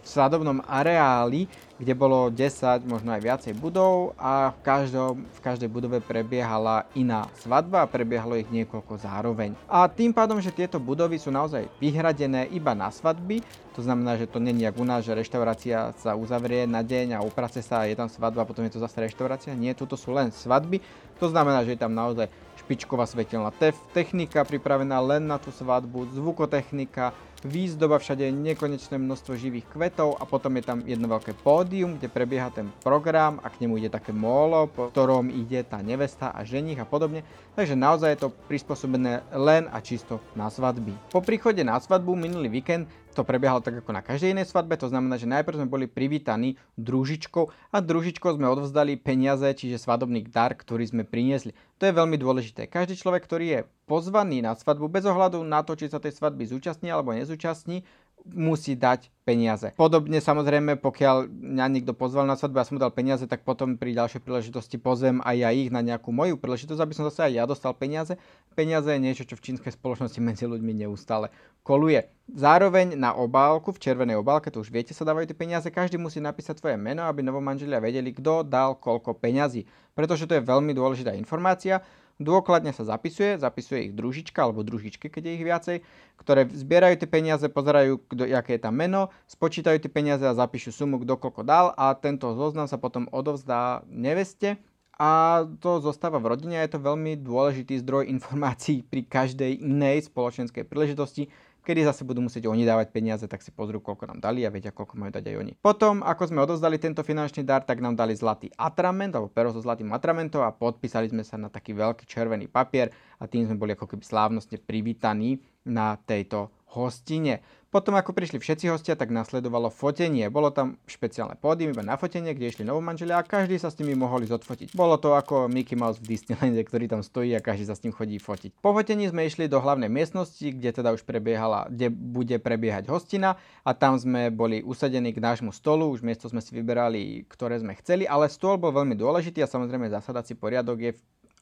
svadobnom 0.06 0.62
areáli, 0.70 1.50
kde 1.76 1.92
bolo 1.92 2.32
10, 2.32 2.88
možno 2.88 3.12
aj 3.12 3.22
viacej 3.26 3.54
budov 3.60 4.16
a 4.16 4.56
v, 4.56 4.60
každom, 4.64 5.28
v 5.28 5.40
každej 5.44 5.68
budove 5.68 6.00
prebiehala 6.00 6.88
iná 6.96 7.28
svadba 7.36 7.84
a 7.84 7.90
prebiehalo 7.90 8.40
ich 8.40 8.48
niekoľko 8.48 8.96
zároveň. 9.02 9.58
A 9.68 9.90
tým 9.92 10.16
pádom, 10.16 10.40
že 10.40 10.56
tieto 10.56 10.80
budovy 10.80 11.20
sú 11.20 11.36
naozaj 11.36 11.68
vyhradené 11.84 12.48
iba 12.56 12.72
na 12.72 12.88
svadby, 12.88 13.44
to 13.76 13.84
znamená, 13.84 14.16
že 14.16 14.32
to 14.32 14.40
není 14.40 14.64
jak 14.64 14.80
u 14.80 14.88
nás, 14.88 15.04
že 15.04 15.12
reštaurácia 15.12 15.92
sa 16.00 16.16
uzavrie 16.16 16.64
na 16.64 16.80
deň 16.80 17.20
a 17.20 17.26
uprace 17.28 17.60
sa 17.60 17.84
a 17.84 17.90
je 17.92 18.00
tam 18.00 18.08
svadba 18.08 18.48
a 18.48 18.48
potom 18.48 18.64
je 18.64 18.72
to 18.72 18.80
zase 18.80 18.96
reštaurácia. 18.96 19.52
Nie, 19.52 19.76
toto 19.76 20.00
sú 20.00 20.16
len 20.16 20.32
svadby, 20.32 20.80
to 21.20 21.28
znamená, 21.28 21.68
že 21.68 21.76
je 21.76 21.84
tam 21.84 21.92
naozaj 21.92 22.32
špičková 22.64 23.04
svetelná 23.04 23.52
technika 23.92 24.48
pripravená 24.48 24.96
len 25.04 25.28
na 25.28 25.36
tú 25.36 25.52
svadbu, 25.52 26.08
zvukotechnika, 26.16 27.12
výzdoba, 27.46 28.02
všade 28.02 28.26
je 28.26 28.34
nekonečné 28.34 28.98
množstvo 28.98 29.38
živých 29.38 29.70
kvetov 29.70 30.18
a 30.18 30.26
potom 30.26 30.58
je 30.58 30.64
tam 30.66 30.82
jedno 30.82 31.06
veľké 31.06 31.38
pódium, 31.46 31.96
kde 31.96 32.10
prebieha 32.10 32.50
ten 32.50 32.74
program 32.82 33.38
a 33.46 33.54
k 33.54 33.62
nemu 33.64 33.78
ide 33.78 33.90
také 33.94 34.10
molo, 34.10 34.66
po 34.66 34.90
ktorom 34.90 35.30
ide 35.30 35.62
tá 35.62 35.80
nevesta 35.86 36.34
a 36.34 36.42
ženich 36.42 36.82
a 36.82 36.90
podobne. 36.90 37.22
Takže 37.54 37.78
naozaj 37.78 38.10
je 38.18 38.22
to 38.26 38.34
prispôsobené 38.50 39.22
len 39.32 39.70
a 39.70 39.78
čisto 39.80 40.18
na 40.34 40.50
svadby. 40.50 40.92
Po 41.14 41.22
príchode 41.22 41.62
na 41.62 41.78
svadbu 41.78 42.18
minulý 42.18 42.50
víkend 42.50 42.90
to 43.16 43.24
prebiehalo 43.24 43.64
tak 43.64 43.80
ako 43.80 43.96
na 43.96 44.04
každej 44.04 44.36
inej 44.36 44.52
svadbe, 44.52 44.76
to 44.76 44.92
znamená, 44.92 45.16
že 45.16 45.26
najprv 45.26 45.64
sme 45.64 45.72
boli 45.72 45.86
privítaní 45.88 46.60
družičkou 46.76 47.48
a 47.72 47.78
družičkou 47.80 48.36
sme 48.36 48.52
odovzdali 48.52 49.00
peniaze, 49.00 49.48
čiže 49.48 49.80
svadobný 49.80 50.28
dar, 50.28 50.52
ktorý 50.52 50.84
sme 50.84 51.08
priniesli. 51.08 51.56
To 51.80 51.88
je 51.88 51.96
veľmi 51.96 52.20
dôležité. 52.20 52.68
Každý 52.68 53.00
človek, 53.00 53.24
ktorý 53.24 53.46
je 53.48 53.60
pozvaný 53.88 54.44
na 54.44 54.52
svadbu 54.52 54.92
bez 54.92 55.08
ohľadu 55.08 55.40
na 55.48 55.64
to, 55.64 55.80
či 55.80 55.88
sa 55.88 56.04
tej 56.04 56.12
svadby 56.12 56.44
zúčastní 56.44 56.92
alebo 56.92 57.16
nezúčastní, 57.16 57.88
musí 58.26 58.74
dať 58.74 59.14
peniaze. 59.22 59.70
Podobne 59.78 60.18
samozrejme, 60.18 60.82
pokiaľ 60.82 61.30
mňa 61.30 61.66
niekto 61.70 61.94
pozval 61.94 62.26
na 62.26 62.34
svadbu 62.34 62.58
a 62.58 62.66
som 62.66 62.82
dal 62.82 62.90
peniaze, 62.90 63.30
tak 63.30 63.46
potom 63.46 63.78
pri 63.78 63.94
ďalšej 63.94 64.22
príležitosti 64.26 64.82
pozvem 64.82 65.22
aj 65.22 65.36
ja 65.38 65.50
ich 65.54 65.70
na 65.70 65.86
nejakú 65.86 66.10
moju 66.10 66.38
príležitosť, 66.42 66.82
aby 66.82 66.94
som 66.98 67.06
zase 67.06 67.30
aj 67.30 67.34
ja 67.38 67.44
dostal 67.46 67.78
peniaze. 67.78 68.18
Peniaze 68.56 68.88
je 68.88 69.04
niečo, 69.04 69.28
čo 69.28 69.36
v 69.36 69.52
čínskej 69.52 69.76
spoločnosti 69.76 70.20
medzi 70.24 70.48
ľuďmi 70.48 70.88
neustále 70.88 71.28
koluje. 71.62 72.08
Zároveň 72.32 72.96
na 72.96 73.12
obálku, 73.12 73.76
v 73.76 73.84
červenej 73.84 74.16
obálke, 74.16 74.48
to 74.48 74.64
už 74.64 74.72
viete, 74.72 74.96
sa 74.96 75.04
dávajú 75.04 75.28
tie 75.28 75.38
peniaze, 75.38 75.68
každý 75.68 76.00
musí 76.00 76.24
napísať 76.24 76.64
svoje 76.64 76.80
meno, 76.80 77.04
aby 77.04 77.20
novomanželia 77.20 77.84
vedeli, 77.84 78.16
kto 78.16 78.48
dal 78.48 78.80
koľko 78.80 79.20
peňazí. 79.20 79.68
Pretože 79.92 80.24
to 80.24 80.40
je 80.40 80.48
veľmi 80.48 80.72
dôležitá 80.72 81.12
informácia 81.20 81.84
Dôkladne 82.16 82.72
sa 82.72 82.88
zapisuje, 82.88 83.36
zapisuje 83.36 83.92
ich 83.92 83.94
družička 83.94 84.40
alebo 84.40 84.64
družičky, 84.64 85.12
keď 85.12 85.22
je 85.28 85.36
ich 85.36 85.44
viacej, 85.44 85.78
ktoré 86.16 86.48
zbierajú 86.48 86.96
tie 87.04 87.10
peniaze, 87.12 87.44
pozerajú, 87.52 88.08
kdo, 88.08 88.24
aké 88.32 88.56
je 88.56 88.64
tam 88.64 88.80
meno, 88.80 89.12
spočítajú 89.28 89.84
tie 89.84 89.92
peniaze 89.92 90.24
a 90.24 90.32
zapíšu 90.32 90.72
sumu, 90.72 91.04
kto 91.04 91.20
koľko 91.20 91.44
dal 91.44 91.76
a 91.76 91.92
tento 91.92 92.32
zoznam 92.32 92.72
sa 92.72 92.80
potom 92.80 93.12
odovzdá 93.12 93.84
neveste 93.92 94.56
a 94.96 95.44
to 95.60 95.84
zostáva 95.84 96.24
v 96.24 96.32
rodine 96.32 96.56
a 96.56 96.64
je 96.64 96.76
to 96.76 96.80
veľmi 96.80 97.20
dôležitý 97.20 97.84
zdroj 97.84 98.08
informácií 98.16 98.84
pri 98.84 99.04
každej 99.04 99.60
inej 99.64 100.08
spoločenskej 100.08 100.64
príležitosti, 100.64 101.28
kedy 101.66 101.82
zase 101.82 102.06
budú 102.06 102.22
musieť 102.22 102.46
oni 102.46 102.62
dávať 102.62 102.94
peniaze, 102.94 103.26
tak 103.26 103.42
si 103.42 103.50
pozrú, 103.50 103.82
koľko 103.82 104.06
nám 104.06 104.20
dali 104.22 104.46
a 104.46 104.54
vedia, 104.54 104.70
koľko 104.70 105.02
majú 105.02 105.12
dať 105.18 105.26
aj 105.34 105.36
oni. 105.42 105.52
Potom, 105.58 106.06
ako 106.06 106.30
sme 106.30 106.46
odozdali 106.46 106.78
tento 106.78 107.02
finančný 107.02 107.42
dar, 107.42 107.66
tak 107.66 107.82
nám 107.82 107.98
dali 107.98 108.14
zlatý 108.14 108.54
atrament, 108.54 109.18
alebo 109.18 109.34
pero 109.34 109.50
so 109.50 109.60
zlatým 109.60 109.90
atramentom 109.90 110.46
a 110.46 110.54
podpísali 110.54 111.10
sme 111.10 111.26
sa 111.26 111.42
na 111.42 111.50
taký 111.50 111.74
veľký 111.74 112.06
červený 112.06 112.46
papier 112.54 112.94
a 113.18 113.26
tým 113.26 113.50
sme 113.50 113.58
boli 113.58 113.74
ako 113.74 113.90
keby 113.90 114.06
slávnostne 114.06 114.62
privítaní 114.62 115.42
na 115.66 115.98
tejto 116.06 116.54
hostine. 116.76 117.40
Potom 117.76 117.92
ako 117.92 118.16
prišli 118.16 118.40
všetci 118.40 118.72
hostia, 118.72 118.96
tak 118.96 119.12
nasledovalo 119.12 119.68
fotenie. 119.68 120.32
Bolo 120.32 120.48
tam 120.48 120.80
špeciálne 120.88 121.36
pódium 121.36 121.76
iba 121.76 121.84
na 121.84 122.00
fotenie, 122.00 122.32
kde 122.32 122.48
išli 122.48 122.64
novomanželia 122.64 123.20
a 123.20 123.28
každý 123.28 123.60
sa 123.60 123.68
s 123.68 123.76
nimi 123.84 124.00
mohol 124.00 124.24
ísť 124.24 124.36
odfotiť. 124.40 124.68
Bolo 124.72 124.96
to 124.96 125.12
ako 125.12 125.52
Mickey 125.52 125.76
Mouse 125.76 126.00
v 126.00 126.16
Disneylande, 126.16 126.64
ktorý 126.64 126.88
tam 126.88 127.04
stojí 127.04 127.36
a 127.36 127.44
každý 127.44 127.68
sa 127.68 127.76
s 127.76 127.84
ním 127.84 127.92
chodí 127.92 128.16
fotiť. 128.16 128.64
Po 128.64 128.72
fotení 128.72 129.12
sme 129.12 129.28
išli 129.28 129.52
do 129.52 129.60
hlavnej 129.60 129.92
miestnosti, 129.92 130.48
kde 130.56 130.72
teda 130.72 130.96
už 130.96 131.04
prebiehala, 131.04 131.68
kde 131.68 131.92
bude 131.92 132.40
prebiehať 132.40 132.88
hostina 132.88 133.36
a 133.68 133.76
tam 133.76 134.00
sme 134.00 134.32
boli 134.32 134.64
usadení 134.64 135.12
k 135.12 135.20
nášmu 135.20 135.52
stolu, 135.52 135.92
už 135.92 136.00
miesto 136.00 136.32
sme 136.32 136.40
si 136.40 136.56
vyberali, 136.56 137.28
ktoré 137.28 137.60
sme 137.60 137.76
chceli, 137.76 138.08
ale 138.08 138.32
stôl 138.32 138.56
bol 138.56 138.72
veľmi 138.72 138.96
dôležitý 138.96 139.44
a 139.44 139.52
samozrejme 139.52 139.92
zasadací 139.92 140.32
poriadok 140.40 140.80
je 140.80 140.92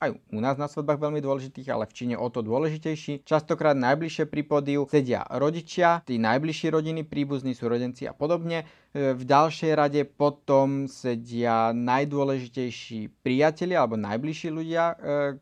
aj 0.03 0.12
u 0.31 0.39
nás 0.43 0.60
na 0.60 0.67
svadbách 0.67 1.00
veľmi 1.00 1.24
dôležitých, 1.24 1.72
ale 1.72 1.88
v 1.88 1.95
Číne 1.95 2.15
o 2.19 2.27
to 2.27 2.43
dôležitejší. 2.43 3.24
Častokrát 3.24 3.74
najbližšie 3.77 4.27
pri 4.27 4.41
pódiu 4.43 4.83
sedia 4.91 5.24
rodičia, 5.31 6.03
tí 6.03 6.19
najbližší 6.19 6.69
rodiny, 6.74 7.07
príbuzní 7.07 7.55
sú 7.55 7.72
rodenci 7.72 8.03
a 8.05 8.13
podobne. 8.13 8.67
E, 8.93 9.17
v 9.17 9.24
ďalšej 9.25 9.72
rade 9.74 10.01
potom 10.05 10.86
sedia 10.86 11.74
najdôležitejší 11.74 13.25
priatelia 13.25 13.81
alebo 13.81 13.98
najbližší 13.98 14.53
ľudia 14.53 14.83
e, 14.93 14.95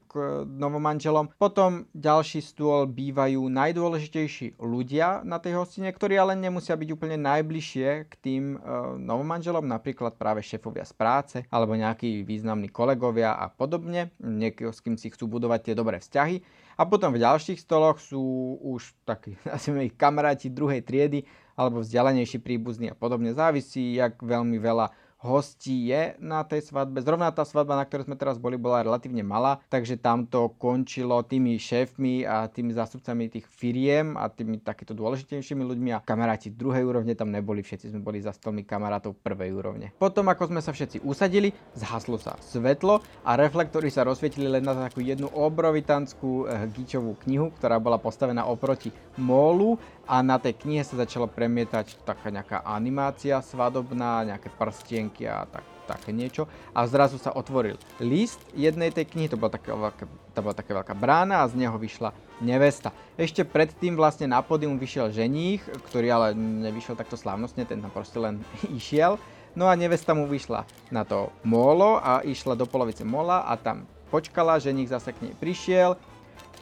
k 0.08 0.12
novomanželom. 0.48 1.36
Potom 1.36 1.84
ďalší 1.92 2.40
stôl 2.40 2.88
bývajú 2.88 3.52
najdôležitejší 3.52 4.56
ľudia 4.56 5.28
na 5.28 5.44
tej 5.44 5.60
hostine, 5.60 5.92
ktorí 5.92 6.16
ale 6.16 6.40
nemusia 6.40 6.80
byť 6.80 6.90
úplne 6.96 7.20
najbližšie 7.20 8.08
k 8.08 8.14
tým 8.24 8.44
e, 8.56 8.58
novomanželom, 9.04 9.68
napríklad 9.68 10.16
práve 10.16 10.40
šéfovia 10.48 10.88
z 10.88 10.94
práce 10.96 11.38
alebo 11.52 11.76
nejakí 11.76 12.24
významní 12.24 12.72
kolegovia 12.72 13.36
a 13.36 13.52
podobne, 13.52 14.16
niekto 14.52 14.76
s 14.76 14.84
kým 14.84 15.00
si 15.00 15.08
chcú 15.08 15.32
budovať 15.32 15.72
tie 15.72 15.74
dobré 15.74 16.04
vzťahy. 16.04 16.44
A 16.76 16.84
potom 16.84 17.16
v 17.16 17.24
ďalších 17.24 17.64
stoloch 17.64 18.04
sú 18.04 18.60
už 18.60 18.92
takí, 19.08 19.40
asi 19.56 19.72
ich 19.72 19.96
kamaráti 19.96 20.52
druhej 20.52 20.84
triedy, 20.84 21.24
alebo 21.56 21.80
vzdialenejší 21.80 22.44
príbuzný 22.44 22.92
a 22.92 22.96
podobne. 22.96 23.32
Závisí, 23.32 23.96
jak 23.96 24.20
veľmi 24.20 24.60
veľa 24.60 24.92
hostí 25.22 25.94
je 25.94 26.18
na 26.18 26.42
tej 26.42 26.66
svadbe. 26.66 26.98
Zrovna 27.06 27.30
tá 27.30 27.46
svadba, 27.46 27.78
na 27.78 27.86
ktorej 27.86 28.10
sme 28.10 28.18
teraz 28.18 28.42
boli, 28.42 28.58
bola 28.58 28.82
relatívne 28.82 29.22
malá, 29.22 29.62
takže 29.70 30.02
tam 30.02 30.26
to 30.26 30.50
končilo 30.58 31.22
tými 31.22 31.62
šéfmi 31.62 32.26
a 32.26 32.50
tými 32.50 32.74
zástupcami 32.74 33.30
tých 33.30 33.46
firiem 33.46 34.18
a 34.18 34.28
tými 34.34 34.58
takýto 34.60 34.98
dôležitejšími 34.98 35.62
ľuďmi 35.62 35.90
a 35.94 36.02
kamaráti 36.02 36.50
druhej 36.50 36.82
úrovne 36.82 37.14
tam 37.14 37.30
neboli, 37.30 37.62
všetci 37.62 37.94
sme 37.94 38.02
boli 38.02 38.18
za 38.18 38.34
stolmi 38.34 38.66
kamarátov 38.66 39.14
prvej 39.22 39.54
úrovne. 39.54 39.94
Potom, 40.02 40.26
ako 40.26 40.50
sme 40.50 40.62
sa 40.66 40.74
všetci 40.74 41.06
usadili, 41.06 41.54
zhaslo 41.78 42.18
sa 42.18 42.34
svetlo 42.42 43.06
a 43.22 43.38
reflektory 43.38 43.94
sa 43.94 44.02
rozsvietili 44.02 44.50
len 44.50 44.66
na 44.66 44.74
takú 44.74 45.06
jednu 45.06 45.30
obrovitanskú 45.30 46.50
eh, 46.50 46.66
gičovú 46.74 47.14
knihu, 47.30 47.54
ktorá 47.62 47.78
bola 47.78 48.02
postavená 48.02 48.50
oproti 48.50 48.90
mólu 49.22 49.78
a 50.10 50.26
na 50.26 50.42
tej 50.42 50.58
knihe 50.58 50.82
sa 50.82 50.98
začalo 50.98 51.30
premietať 51.30 52.02
taká 52.04 52.34
nejaká 52.34 52.66
animácia 52.66 53.38
svadobná, 53.40 54.26
nejaké 54.26 54.50
prstienky 54.58 55.11
a 55.28 55.44
tak, 55.50 55.66
také 55.90 56.16
niečo. 56.16 56.48
A 56.72 56.88
zrazu 56.88 57.20
sa 57.20 57.36
otvoril 57.36 57.76
list 58.00 58.40
jednej 58.56 58.96
tej 58.96 59.12
knihy, 59.12 59.28
to 59.28 59.36
bola 59.36 59.52
taká 59.52 59.76
veľká, 59.76 60.06
to 60.08 60.40
bola 60.40 60.56
taká 60.56 60.72
veľká 60.78 60.96
brána 60.96 61.44
a 61.44 61.50
z 61.52 61.60
neho 61.60 61.76
vyšla 61.76 62.16
nevesta. 62.40 62.96
Ešte 63.20 63.44
predtým 63.44 64.00
vlastne 64.00 64.32
na 64.32 64.40
pódium 64.40 64.80
vyšiel 64.80 65.12
ženích, 65.12 65.66
ktorý 65.92 66.08
ale 66.10 66.28
nevyšiel 66.38 66.96
takto 66.96 67.20
slávnostne, 67.20 67.68
ten 67.68 67.84
tam 67.84 67.92
proste 67.92 68.18
len 68.22 68.40
išiel. 68.80 69.20
No 69.52 69.68
a 69.68 69.76
nevesta 69.76 70.16
mu 70.16 70.32
vyšla 70.32 70.64
na 70.96 71.04
to 71.04 71.28
molo 71.44 72.00
a 72.00 72.24
išla 72.24 72.56
do 72.56 72.64
polovice 72.64 73.04
mola 73.04 73.44
a 73.44 73.60
tam 73.60 73.84
počkala, 74.08 74.64
ženích 74.64 74.96
zase 74.96 75.12
k 75.12 75.28
nej 75.28 75.36
prišiel 75.36 76.00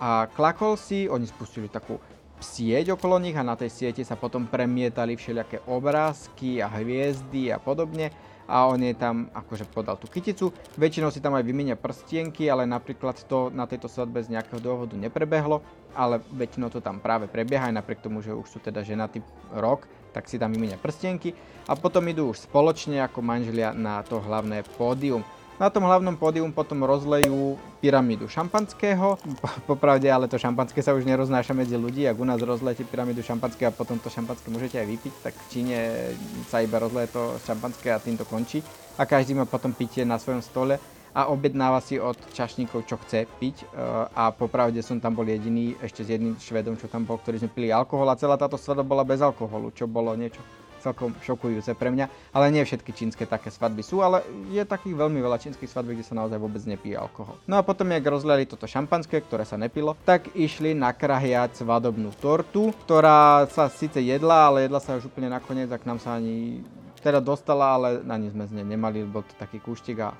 a 0.01 0.25
klakol 0.33 0.73
si, 0.73 1.05
oni 1.05 1.29
spustili 1.29 1.69
takú 1.69 2.01
sieť 2.39 2.95
okolo 2.95 3.19
nich 3.19 3.35
a 3.35 3.43
na 3.43 3.59
tej 3.59 3.67
siete 3.67 4.01
sa 4.01 4.15
potom 4.15 4.47
premietali 4.47 5.19
všelijaké 5.19 5.59
obrázky 5.67 6.63
a 6.63 6.71
hviezdy 6.71 7.51
a 7.51 7.59
podobne 7.59 8.09
a 8.49 8.65
on 8.65 8.81
je 8.81 8.97
tam 8.97 9.29
akože 9.29 9.69
podal 9.69 9.93
tú 10.01 10.09
kyticu. 10.09 10.49
Väčšinou 10.73 11.13
si 11.13 11.21
tam 11.21 11.37
aj 11.37 11.45
vymenia 11.45 11.77
prstienky, 11.77 12.49
ale 12.49 12.65
napríklad 12.65 13.21
to 13.29 13.53
na 13.53 13.69
tejto 13.69 13.85
svadbe 13.85 14.25
z 14.25 14.33
nejakého 14.33 14.57
dôvodu 14.57 14.97
neprebehlo, 14.97 15.61
ale 15.93 16.17
väčšinou 16.33 16.73
to 16.73 16.81
tam 16.81 16.97
práve 16.97 17.29
prebieha 17.29 17.69
aj 17.69 17.77
napriek 17.77 18.01
tomu, 18.01 18.25
že 18.25 18.33
už 18.33 18.49
sú 18.49 18.57
teda 18.57 18.81
ženatý 18.81 19.21
rok, 19.53 19.85
tak 20.09 20.25
si 20.25 20.41
tam 20.41 20.49
vymenia 20.49 20.81
prstienky 20.81 21.37
a 21.69 21.77
potom 21.77 22.01
idú 22.09 22.33
už 22.33 22.49
spoločne 22.49 23.05
ako 23.05 23.21
manželia 23.21 23.77
na 23.77 24.01
to 24.01 24.17
hlavné 24.17 24.65
pódium. 24.73 25.21
Na 25.59 25.67
tom 25.67 25.83
hlavnom 25.83 26.15
pódium 26.15 26.55
potom 26.55 26.87
rozlejú 26.87 27.59
pyramídu 27.83 28.31
šampanského. 28.31 29.19
Popravde, 29.67 30.07
ale 30.07 30.31
to 30.31 30.39
šampanské 30.39 30.79
sa 30.79 30.95
už 30.95 31.03
neroznáša 31.03 31.51
medzi 31.51 31.75
ľudí. 31.75 32.07
Ak 32.07 32.15
u 32.15 32.23
nás 32.23 32.39
rozlejete 32.39 32.87
pyramídu 32.87 33.19
šampanské 33.19 33.67
a 33.67 33.75
potom 33.75 33.99
to 33.99 34.07
šampanské 34.07 34.47
môžete 34.47 34.79
aj 34.79 34.87
vypiť, 34.87 35.13
tak 35.19 35.35
v 35.35 35.45
Číne 35.51 35.77
sa 36.47 36.63
iba 36.63 36.79
rozleje 36.79 37.11
to 37.11 37.35
šampanské 37.43 37.91
a 37.91 37.99
tým 37.99 38.15
to 38.15 38.23
končí. 38.23 38.63
A 38.95 39.03
každý 39.03 39.35
má 39.35 39.43
potom 39.43 39.75
pitie 39.75 40.07
na 40.07 40.15
svojom 40.15 40.39
stole 40.39 40.79
a 41.11 41.27
objednáva 41.27 41.83
si 41.83 41.99
od 41.99 42.15
čašníkov, 42.31 42.87
čo 42.87 42.95
chce 43.03 43.27
piť. 43.27 43.59
E, 43.59 43.65
a 44.15 44.31
popravde 44.31 44.79
som 44.79 45.03
tam 45.03 45.11
bol 45.11 45.27
jediný, 45.27 45.75
ešte 45.83 46.07
s 46.07 46.15
jedným 46.15 46.39
švedom, 46.39 46.79
čo 46.79 46.87
tam 46.87 47.03
bol, 47.03 47.19
ktorý 47.19 47.35
sme 47.35 47.51
pili 47.51 47.67
alkohol 47.67 48.07
a 48.07 48.15
celá 48.15 48.39
táto 48.39 48.55
svadba 48.55 48.87
bola 48.87 49.03
bez 49.03 49.19
alkoholu, 49.19 49.75
čo 49.75 49.91
bolo 49.91 50.15
niečo 50.15 50.39
celkom 50.79 51.13
šokujúce 51.21 51.75
pre 51.75 51.91
mňa, 51.91 52.33
ale 52.33 52.49
nie 52.49 52.63
všetky 52.63 52.91
čínske 52.95 53.27
také 53.27 53.51
svadby 53.51 53.83
sú, 53.83 53.99
ale 53.99 54.23
je 54.49 54.63
takých 54.63 54.95
veľmi 54.95 55.19
veľa 55.19 55.37
čínskych 55.37 55.69
svadb, 55.69 55.93
kde 55.93 56.07
sa 56.07 56.17
naozaj 56.17 56.39
vôbec 56.39 56.63
nepije 56.65 56.95
alkohol. 56.95 57.37
No 57.45 57.59
a 57.59 57.65
potom, 57.65 57.91
jak 57.91 58.03
rozliali 58.07 58.49
toto 58.49 58.65
šampanské, 58.65 59.21
ktoré 59.21 59.43
sa 59.43 59.59
nepilo, 59.59 59.93
tak 60.07 60.31
išli 60.33 60.71
nakrahiať 60.73 61.61
svadobnú 61.61 62.15
tortu, 62.17 62.71
ktorá 62.87 63.45
sa 63.51 63.67
síce 63.67 63.99
jedla, 63.99 64.49
ale 64.49 64.65
jedla 64.65 64.79
sa 64.79 64.97
už 64.97 65.11
úplne 65.11 65.29
nakoniec 65.29 65.69
a 65.69 65.77
nám 65.83 65.99
sa 65.99 66.17
ani 66.17 66.63
teda 66.99 67.23
dostala, 67.23 67.79
ale 67.79 68.03
ani 68.03 68.27
sme 68.29 68.45
z 68.45 68.51
nej 68.59 68.67
nemali, 68.75 69.07
bol 69.07 69.23
to 69.23 69.33
taký 69.39 69.63
kúštik 69.63 70.03
a 70.03 70.11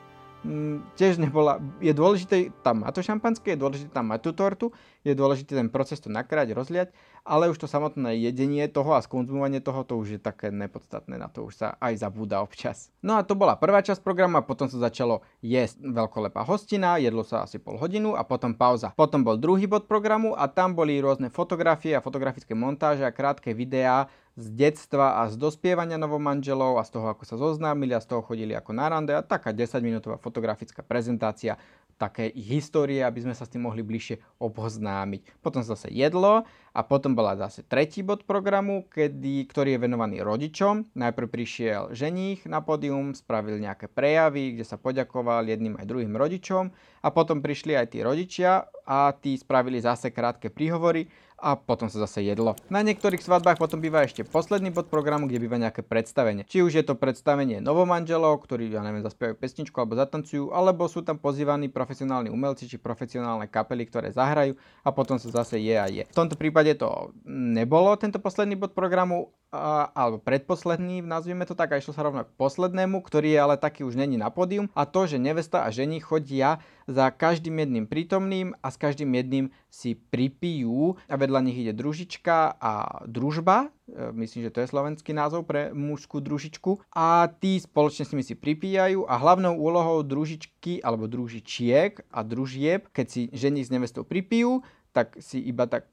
mm, 0.43 0.95
tiež 0.95 1.19
nebola, 1.19 1.59
je 1.83 1.91
dôležité 1.91 2.55
tam 2.63 2.87
mať 2.87 2.99
to 2.99 3.01
šampanské, 3.03 3.53
je 3.53 3.59
dôležité 3.59 3.91
tam 3.91 4.07
mať 4.09 4.19
tú 4.23 4.31
tortu, 4.31 4.67
je 5.03 5.11
dôležité 5.11 5.59
ten 5.59 5.67
proces 5.67 5.99
to 5.99 6.07
nakrať, 6.07 6.55
rozliať, 6.55 6.95
ale 7.23 7.51
už 7.51 7.57
to 7.59 7.67
samotné 7.67 8.15
jedenie 8.19 8.65
toho 8.67 8.95
a 8.95 9.03
skonzumovanie 9.03 9.59
toho, 9.59 9.83
to 9.83 9.97
už 9.99 10.07
je 10.17 10.21
také 10.21 10.51
nepodstatné, 10.51 11.19
na 11.19 11.27
to 11.27 11.47
už 11.47 11.53
sa 11.55 11.67
aj 11.79 11.99
zabúda 11.99 12.43
občas. 12.43 12.91
No 12.99 13.15
a 13.17 13.23
to 13.23 13.35
bola 13.37 13.55
prvá 13.55 13.83
časť 13.83 14.03
programu 14.03 14.39
a 14.39 14.45
potom 14.45 14.67
sa 14.67 14.79
začalo 14.79 15.23
jesť 15.43 15.83
veľkolepá 15.83 16.43
hostina, 16.45 16.99
jedlo 16.99 17.23
sa 17.23 17.47
asi 17.47 17.59
pol 17.59 17.79
hodinu 17.79 18.15
a 18.15 18.23
potom 18.23 18.55
pauza. 18.55 18.91
Potom 18.95 19.23
bol 19.23 19.39
druhý 19.39 19.67
bod 19.67 19.87
programu 19.87 20.35
a 20.35 20.47
tam 20.47 20.75
boli 20.75 20.99
rôzne 20.99 21.31
fotografie 21.31 21.95
a 21.95 22.03
fotografické 22.03 22.55
montáže 22.55 23.03
a 23.03 23.15
krátke 23.15 23.51
videá 23.55 24.11
z 24.39 24.55
detstva 24.55 25.19
a 25.19 25.27
z 25.27 25.35
dospievania 25.35 25.99
novomanželov 25.99 26.79
a 26.79 26.87
z 26.87 26.95
toho, 26.95 27.11
ako 27.11 27.23
sa 27.27 27.35
zoznámili 27.35 27.91
a 27.91 27.99
z 27.99 28.07
toho 28.07 28.23
chodili 28.23 28.55
ako 28.55 28.71
na 28.71 28.87
rande 28.87 29.11
a 29.11 29.19
taká 29.19 29.51
10-minútová 29.51 30.15
fotografická 30.15 30.79
prezentácia 30.79 31.59
také 31.99 32.31
ich 32.31 32.47
histórie, 32.47 33.03
aby 33.03 33.27
sme 33.27 33.35
sa 33.35 33.43
s 33.43 33.51
tým 33.51 33.67
mohli 33.67 33.83
bližšie 33.83 34.39
oboznámiť. 34.39 35.43
Potom 35.43 35.59
zase 35.59 35.91
jedlo 35.91 36.47
a 36.73 36.85
potom 36.85 37.17
bola 37.17 37.35
zase 37.35 37.65
tretí 37.65 38.05
bod 38.05 38.23
programu, 38.25 38.85
kedy, 38.89 39.45
ktorý 39.49 39.75
je 39.75 39.83
venovaný 39.83 40.17
rodičom. 40.21 40.93
Najprv 40.93 41.27
prišiel 41.27 41.83
ženích 41.93 42.45
na 42.45 42.61
pódium, 42.61 43.17
spravil 43.17 43.57
nejaké 43.57 43.89
prejavy, 43.89 44.57
kde 44.57 44.65
sa 44.65 44.77
poďakoval 44.77 45.49
jedným 45.49 45.77
aj 45.77 45.85
druhým 45.89 46.13
rodičom 46.13 46.69
a 47.01 47.07
potom 47.09 47.39
prišli 47.39 47.77
aj 47.79 47.87
tí 47.95 47.99
rodičia 48.03 48.67
a 48.85 49.13
tí 49.15 49.37
spravili 49.39 49.79
zase 49.79 50.11
krátke 50.11 50.51
príhovory 50.51 51.07
a 51.39 51.55
potom 51.55 51.87
sa 51.87 52.03
zase 52.03 52.27
jedlo. 52.27 52.59
Na 52.67 52.83
niektorých 52.83 53.23
svadbách 53.23 53.55
potom 53.55 53.79
býva 53.79 54.03
ešte 54.03 54.27
posledný 54.27 54.75
bod 54.75 54.91
programu, 54.91 55.25
kde 55.25 55.39
býva 55.39 55.55
nejaké 55.55 55.81
predstavenie. 55.87 56.43
Či 56.43 56.67
už 56.67 56.71
je 56.75 56.83
to 56.83 56.99
predstavenie 56.99 57.63
novomanželov, 57.63 58.43
ktorí, 58.43 58.67
ja 58.67 58.83
neviem, 58.83 58.99
zaspievajú 58.99 59.39
pesničku 59.39 59.75
alebo 59.79 59.95
zatancujú, 59.95 60.51
alebo 60.51 60.91
sú 60.91 60.99
tam 61.01 61.15
pozývaní 61.15 61.71
profesionálni 61.71 62.27
umelci 62.27 62.67
či 62.67 62.75
profesionálne 62.75 63.47
kapely, 63.47 63.87
ktoré 63.87 64.11
zahrajú 64.11 64.59
a 64.83 64.89
potom 64.91 65.15
sa 65.15 65.31
zase 65.31 65.63
je 65.63 65.75
a 65.79 65.87
je. 65.87 66.03
V 66.03 66.15
tomto 66.15 66.35
prípade 66.35 66.58
to 66.75 67.15
nebolo 67.29 67.95
tento 67.95 68.19
posledný 68.19 68.59
bod 68.59 68.75
programu, 68.75 69.31
alebo 69.49 70.21
predposledný, 70.21 71.01
nazvieme 71.01 71.41
to 71.41 71.57
tak, 71.57 71.73
a 71.73 71.81
išlo 71.81 71.89
sa 71.89 72.05
rovno 72.05 72.21
k 72.21 72.35
poslednému, 72.37 73.01
ktorý 73.01 73.33
je 73.33 73.39
ale 73.41 73.55
taký 73.57 73.81
už 73.81 73.97
není 73.97 74.13
na 74.13 74.29
pódium 74.29 74.69
a 74.77 74.85
to, 74.85 75.09
že 75.09 75.17
nevesta 75.17 75.65
a 75.65 75.73
ženi 75.73 75.97
chodia 75.97 76.61
za 76.85 77.09
každým 77.09 77.57
jedným 77.57 77.85
prítomným 77.89 78.53
a 78.61 78.69
s 78.69 78.77
každým 78.77 79.09
jedným 79.09 79.45
si 79.73 79.97
pripijú 79.97 81.01
a 81.09 81.17
vedľa 81.17 81.41
nich 81.49 81.57
ide 81.65 81.73
družička 81.73 82.61
a 82.61 82.73
družba, 83.09 83.73
e, 83.89 84.13
myslím, 84.21 84.49
že 84.49 84.53
to 84.53 84.61
je 84.61 84.69
slovenský 84.69 85.17
názov 85.17 85.49
pre 85.49 85.73
mužskú 85.73 86.21
družičku 86.21 86.85
a 86.93 87.29
tí 87.41 87.57
spoločne 87.57 88.05
s 88.05 88.13
nimi 88.13 88.21
si 88.21 88.37
pripíjajú 88.37 89.09
a 89.09 89.17
hlavnou 89.17 89.57
úlohou 89.57 90.05
družičky 90.05 90.81
alebo 90.85 91.09
družičiek 91.09 92.05
a 92.13 92.21
družieb, 92.21 92.85
keď 92.93 93.05
si 93.09 93.21
ženi 93.33 93.65
s 93.65 93.73
nevestou 93.73 94.05
pripijú, 94.05 94.61
tak 94.93 95.17
si 95.21 95.41
iba 95.41 95.69
tak 95.69 95.89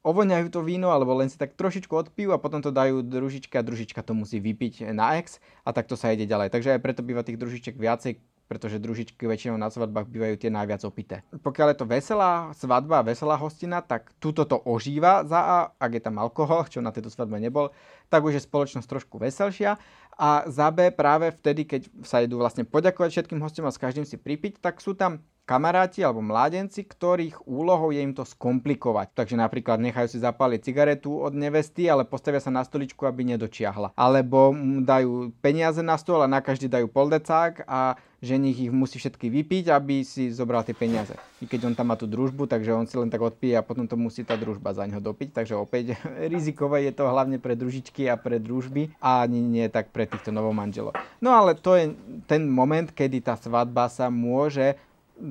ovoňajú 0.00 0.48
to 0.48 0.60
víno, 0.64 0.88
alebo 0.92 1.12
len 1.16 1.28
si 1.28 1.36
tak 1.36 1.56
trošičku 1.56 1.92
odpijú 1.92 2.32
a 2.32 2.40
potom 2.40 2.64
to 2.64 2.72
dajú 2.72 3.04
družička 3.04 3.60
a 3.60 3.66
družička 3.66 4.00
to 4.00 4.16
musí 4.16 4.40
vypiť 4.40 4.92
na 4.96 5.20
ex 5.20 5.38
a 5.64 5.76
takto 5.76 5.96
sa 5.96 6.12
ide 6.12 6.24
ďalej. 6.24 6.48
Takže 6.48 6.76
aj 6.76 6.80
preto 6.80 7.04
býva 7.04 7.20
tých 7.20 7.36
družiček 7.36 7.76
viacej, 7.76 8.16
pretože 8.50 8.82
družičky 8.82 9.30
väčšinou 9.30 9.54
na 9.60 9.70
svadbách 9.70 10.10
bývajú 10.10 10.34
tie 10.40 10.50
najviac 10.50 10.82
opité. 10.82 11.22
Pokiaľ 11.30 11.66
je 11.70 11.78
to 11.78 11.86
veselá 11.86 12.50
svadba, 12.58 13.06
veselá 13.06 13.38
hostina, 13.38 13.78
tak 13.78 14.10
túto 14.18 14.42
to 14.42 14.58
ožíva 14.66 15.22
za 15.22 15.38
A, 15.38 15.58
ak 15.78 15.92
je 15.94 16.02
tam 16.02 16.18
alkohol, 16.18 16.66
čo 16.66 16.82
na 16.82 16.90
tejto 16.90 17.14
svadbe 17.14 17.38
nebol, 17.38 17.70
tak 18.10 18.26
už 18.26 18.40
je 18.40 18.42
spoločnosť 18.42 18.90
trošku 18.90 19.22
veselšia 19.22 19.78
a 20.18 20.44
za 20.50 20.68
B 20.74 20.90
práve 20.90 21.30
vtedy, 21.30 21.62
keď 21.62 21.86
sa 22.02 22.20
idú 22.20 22.42
vlastne 22.42 22.66
poďakovať 22.66 23.08
všetkým 23.22 23.38
hostom 23.38 23.64
a 23.64 23.72
s 23.72 23.78
každým 23.78 24.02
si 24.02 24.18
pripiť, 24.18 24.58
tak 24.58 24.82
sú 24.82 24.98
tam 24.98 25.22
kamaráti 25.48 26.06
alebo 26.06 26.22
mládenci, 26.22 26.86
ktorých 26.86 27.42
úlohou 27.48 27.90
je 27.90 28.00
im 28.00 28.14
to 28.14 28.22
skomplikovať. 28.22 29.12
Takže 29.16 29.34
napríklad 29.34 29.82
nechajú 29.82 30.08
si 30.14 30.18
zapáliť 30.22 30.60
cigaretu 30.62 31.18
od 31.18 31.34
nevesty, 31.34 31.90
ale 31.90 32.06
postavia 32.06 32.38
sa 32.38 32.54
na 32.54 32.62
stoličku, 32.62 33.02
aby 33.06 33.26
nedočiahla. 33.34 33.94
Alebo 33.98 34.54
dajú 34.82 35.34
peniaze 35.42 35.82
na 35.82 35.98
stôl 35.98 36.22
a 36.22 36.30
na 36.30 36.38
každý 36.38 36.70
dajú 36.70 36.86
poldecák 36.86 37.66
a 37.66 37.98
ženich 38.20 38.68
ich 38.68 38.72
musí 38.72 39.00
všetky 39.00 39.32
vypiť, 39.32 39.72
aby 39.72 40.04
si 40.04 40.28
zobral 40.28 40.60
tie 40.60 40.76
peniaze. 40.76 41.16
I 41.40 41.48
keď 41.48 41.72
on 41.72 41.74
tam 41.74 41.88
má 41.88 41.96
tú 41.96 42.04
družbu, 42.04 42.44
takže 42.44 42.76
on 42.76 42.84
si 42.84 43.00
len 43.00 43.08
tak 43.08 43.24
odpije 43.24 43.56
a 43.56 43.64
potom 43.64 43.88
to 43.88 43.96
musí 43.96 44.22
tá 44.28 44.36
družba 44.36 44.76
za 44.76 44.84
ňo 44.84 45.00
dopiť. 45.00 45.32
Takže 45.32 45.56
opäť 45.56 45.96
rizikové 46.32 46.84
je 46.86 46.92
to 46.92 47.08
hlavne 47.08 47.40
pre 47.40 47.56
družičky 47.56 48.06
a 48.12 48.20
pre 48.20 48.36
družby 48.36 48.92
a 49.00 49.24
ani 49.24 49.40
nie 49.40 49.66
tak 49.72 49.88
pre 49.90 50.04
týchto 50.04 50.30
novomanželov. 50.30 50.94
No 51.24 51.32
ale 51.32 51.56
to 51.56 51.74
je 51.74 51.96
ten 52.28 52.44
moment, 52.44 52.92
kedy 52.92 53.24
tá 53.24 53.34
svadba 53.40 53.88
sa 53.88 54.12
môže 54.12 54.76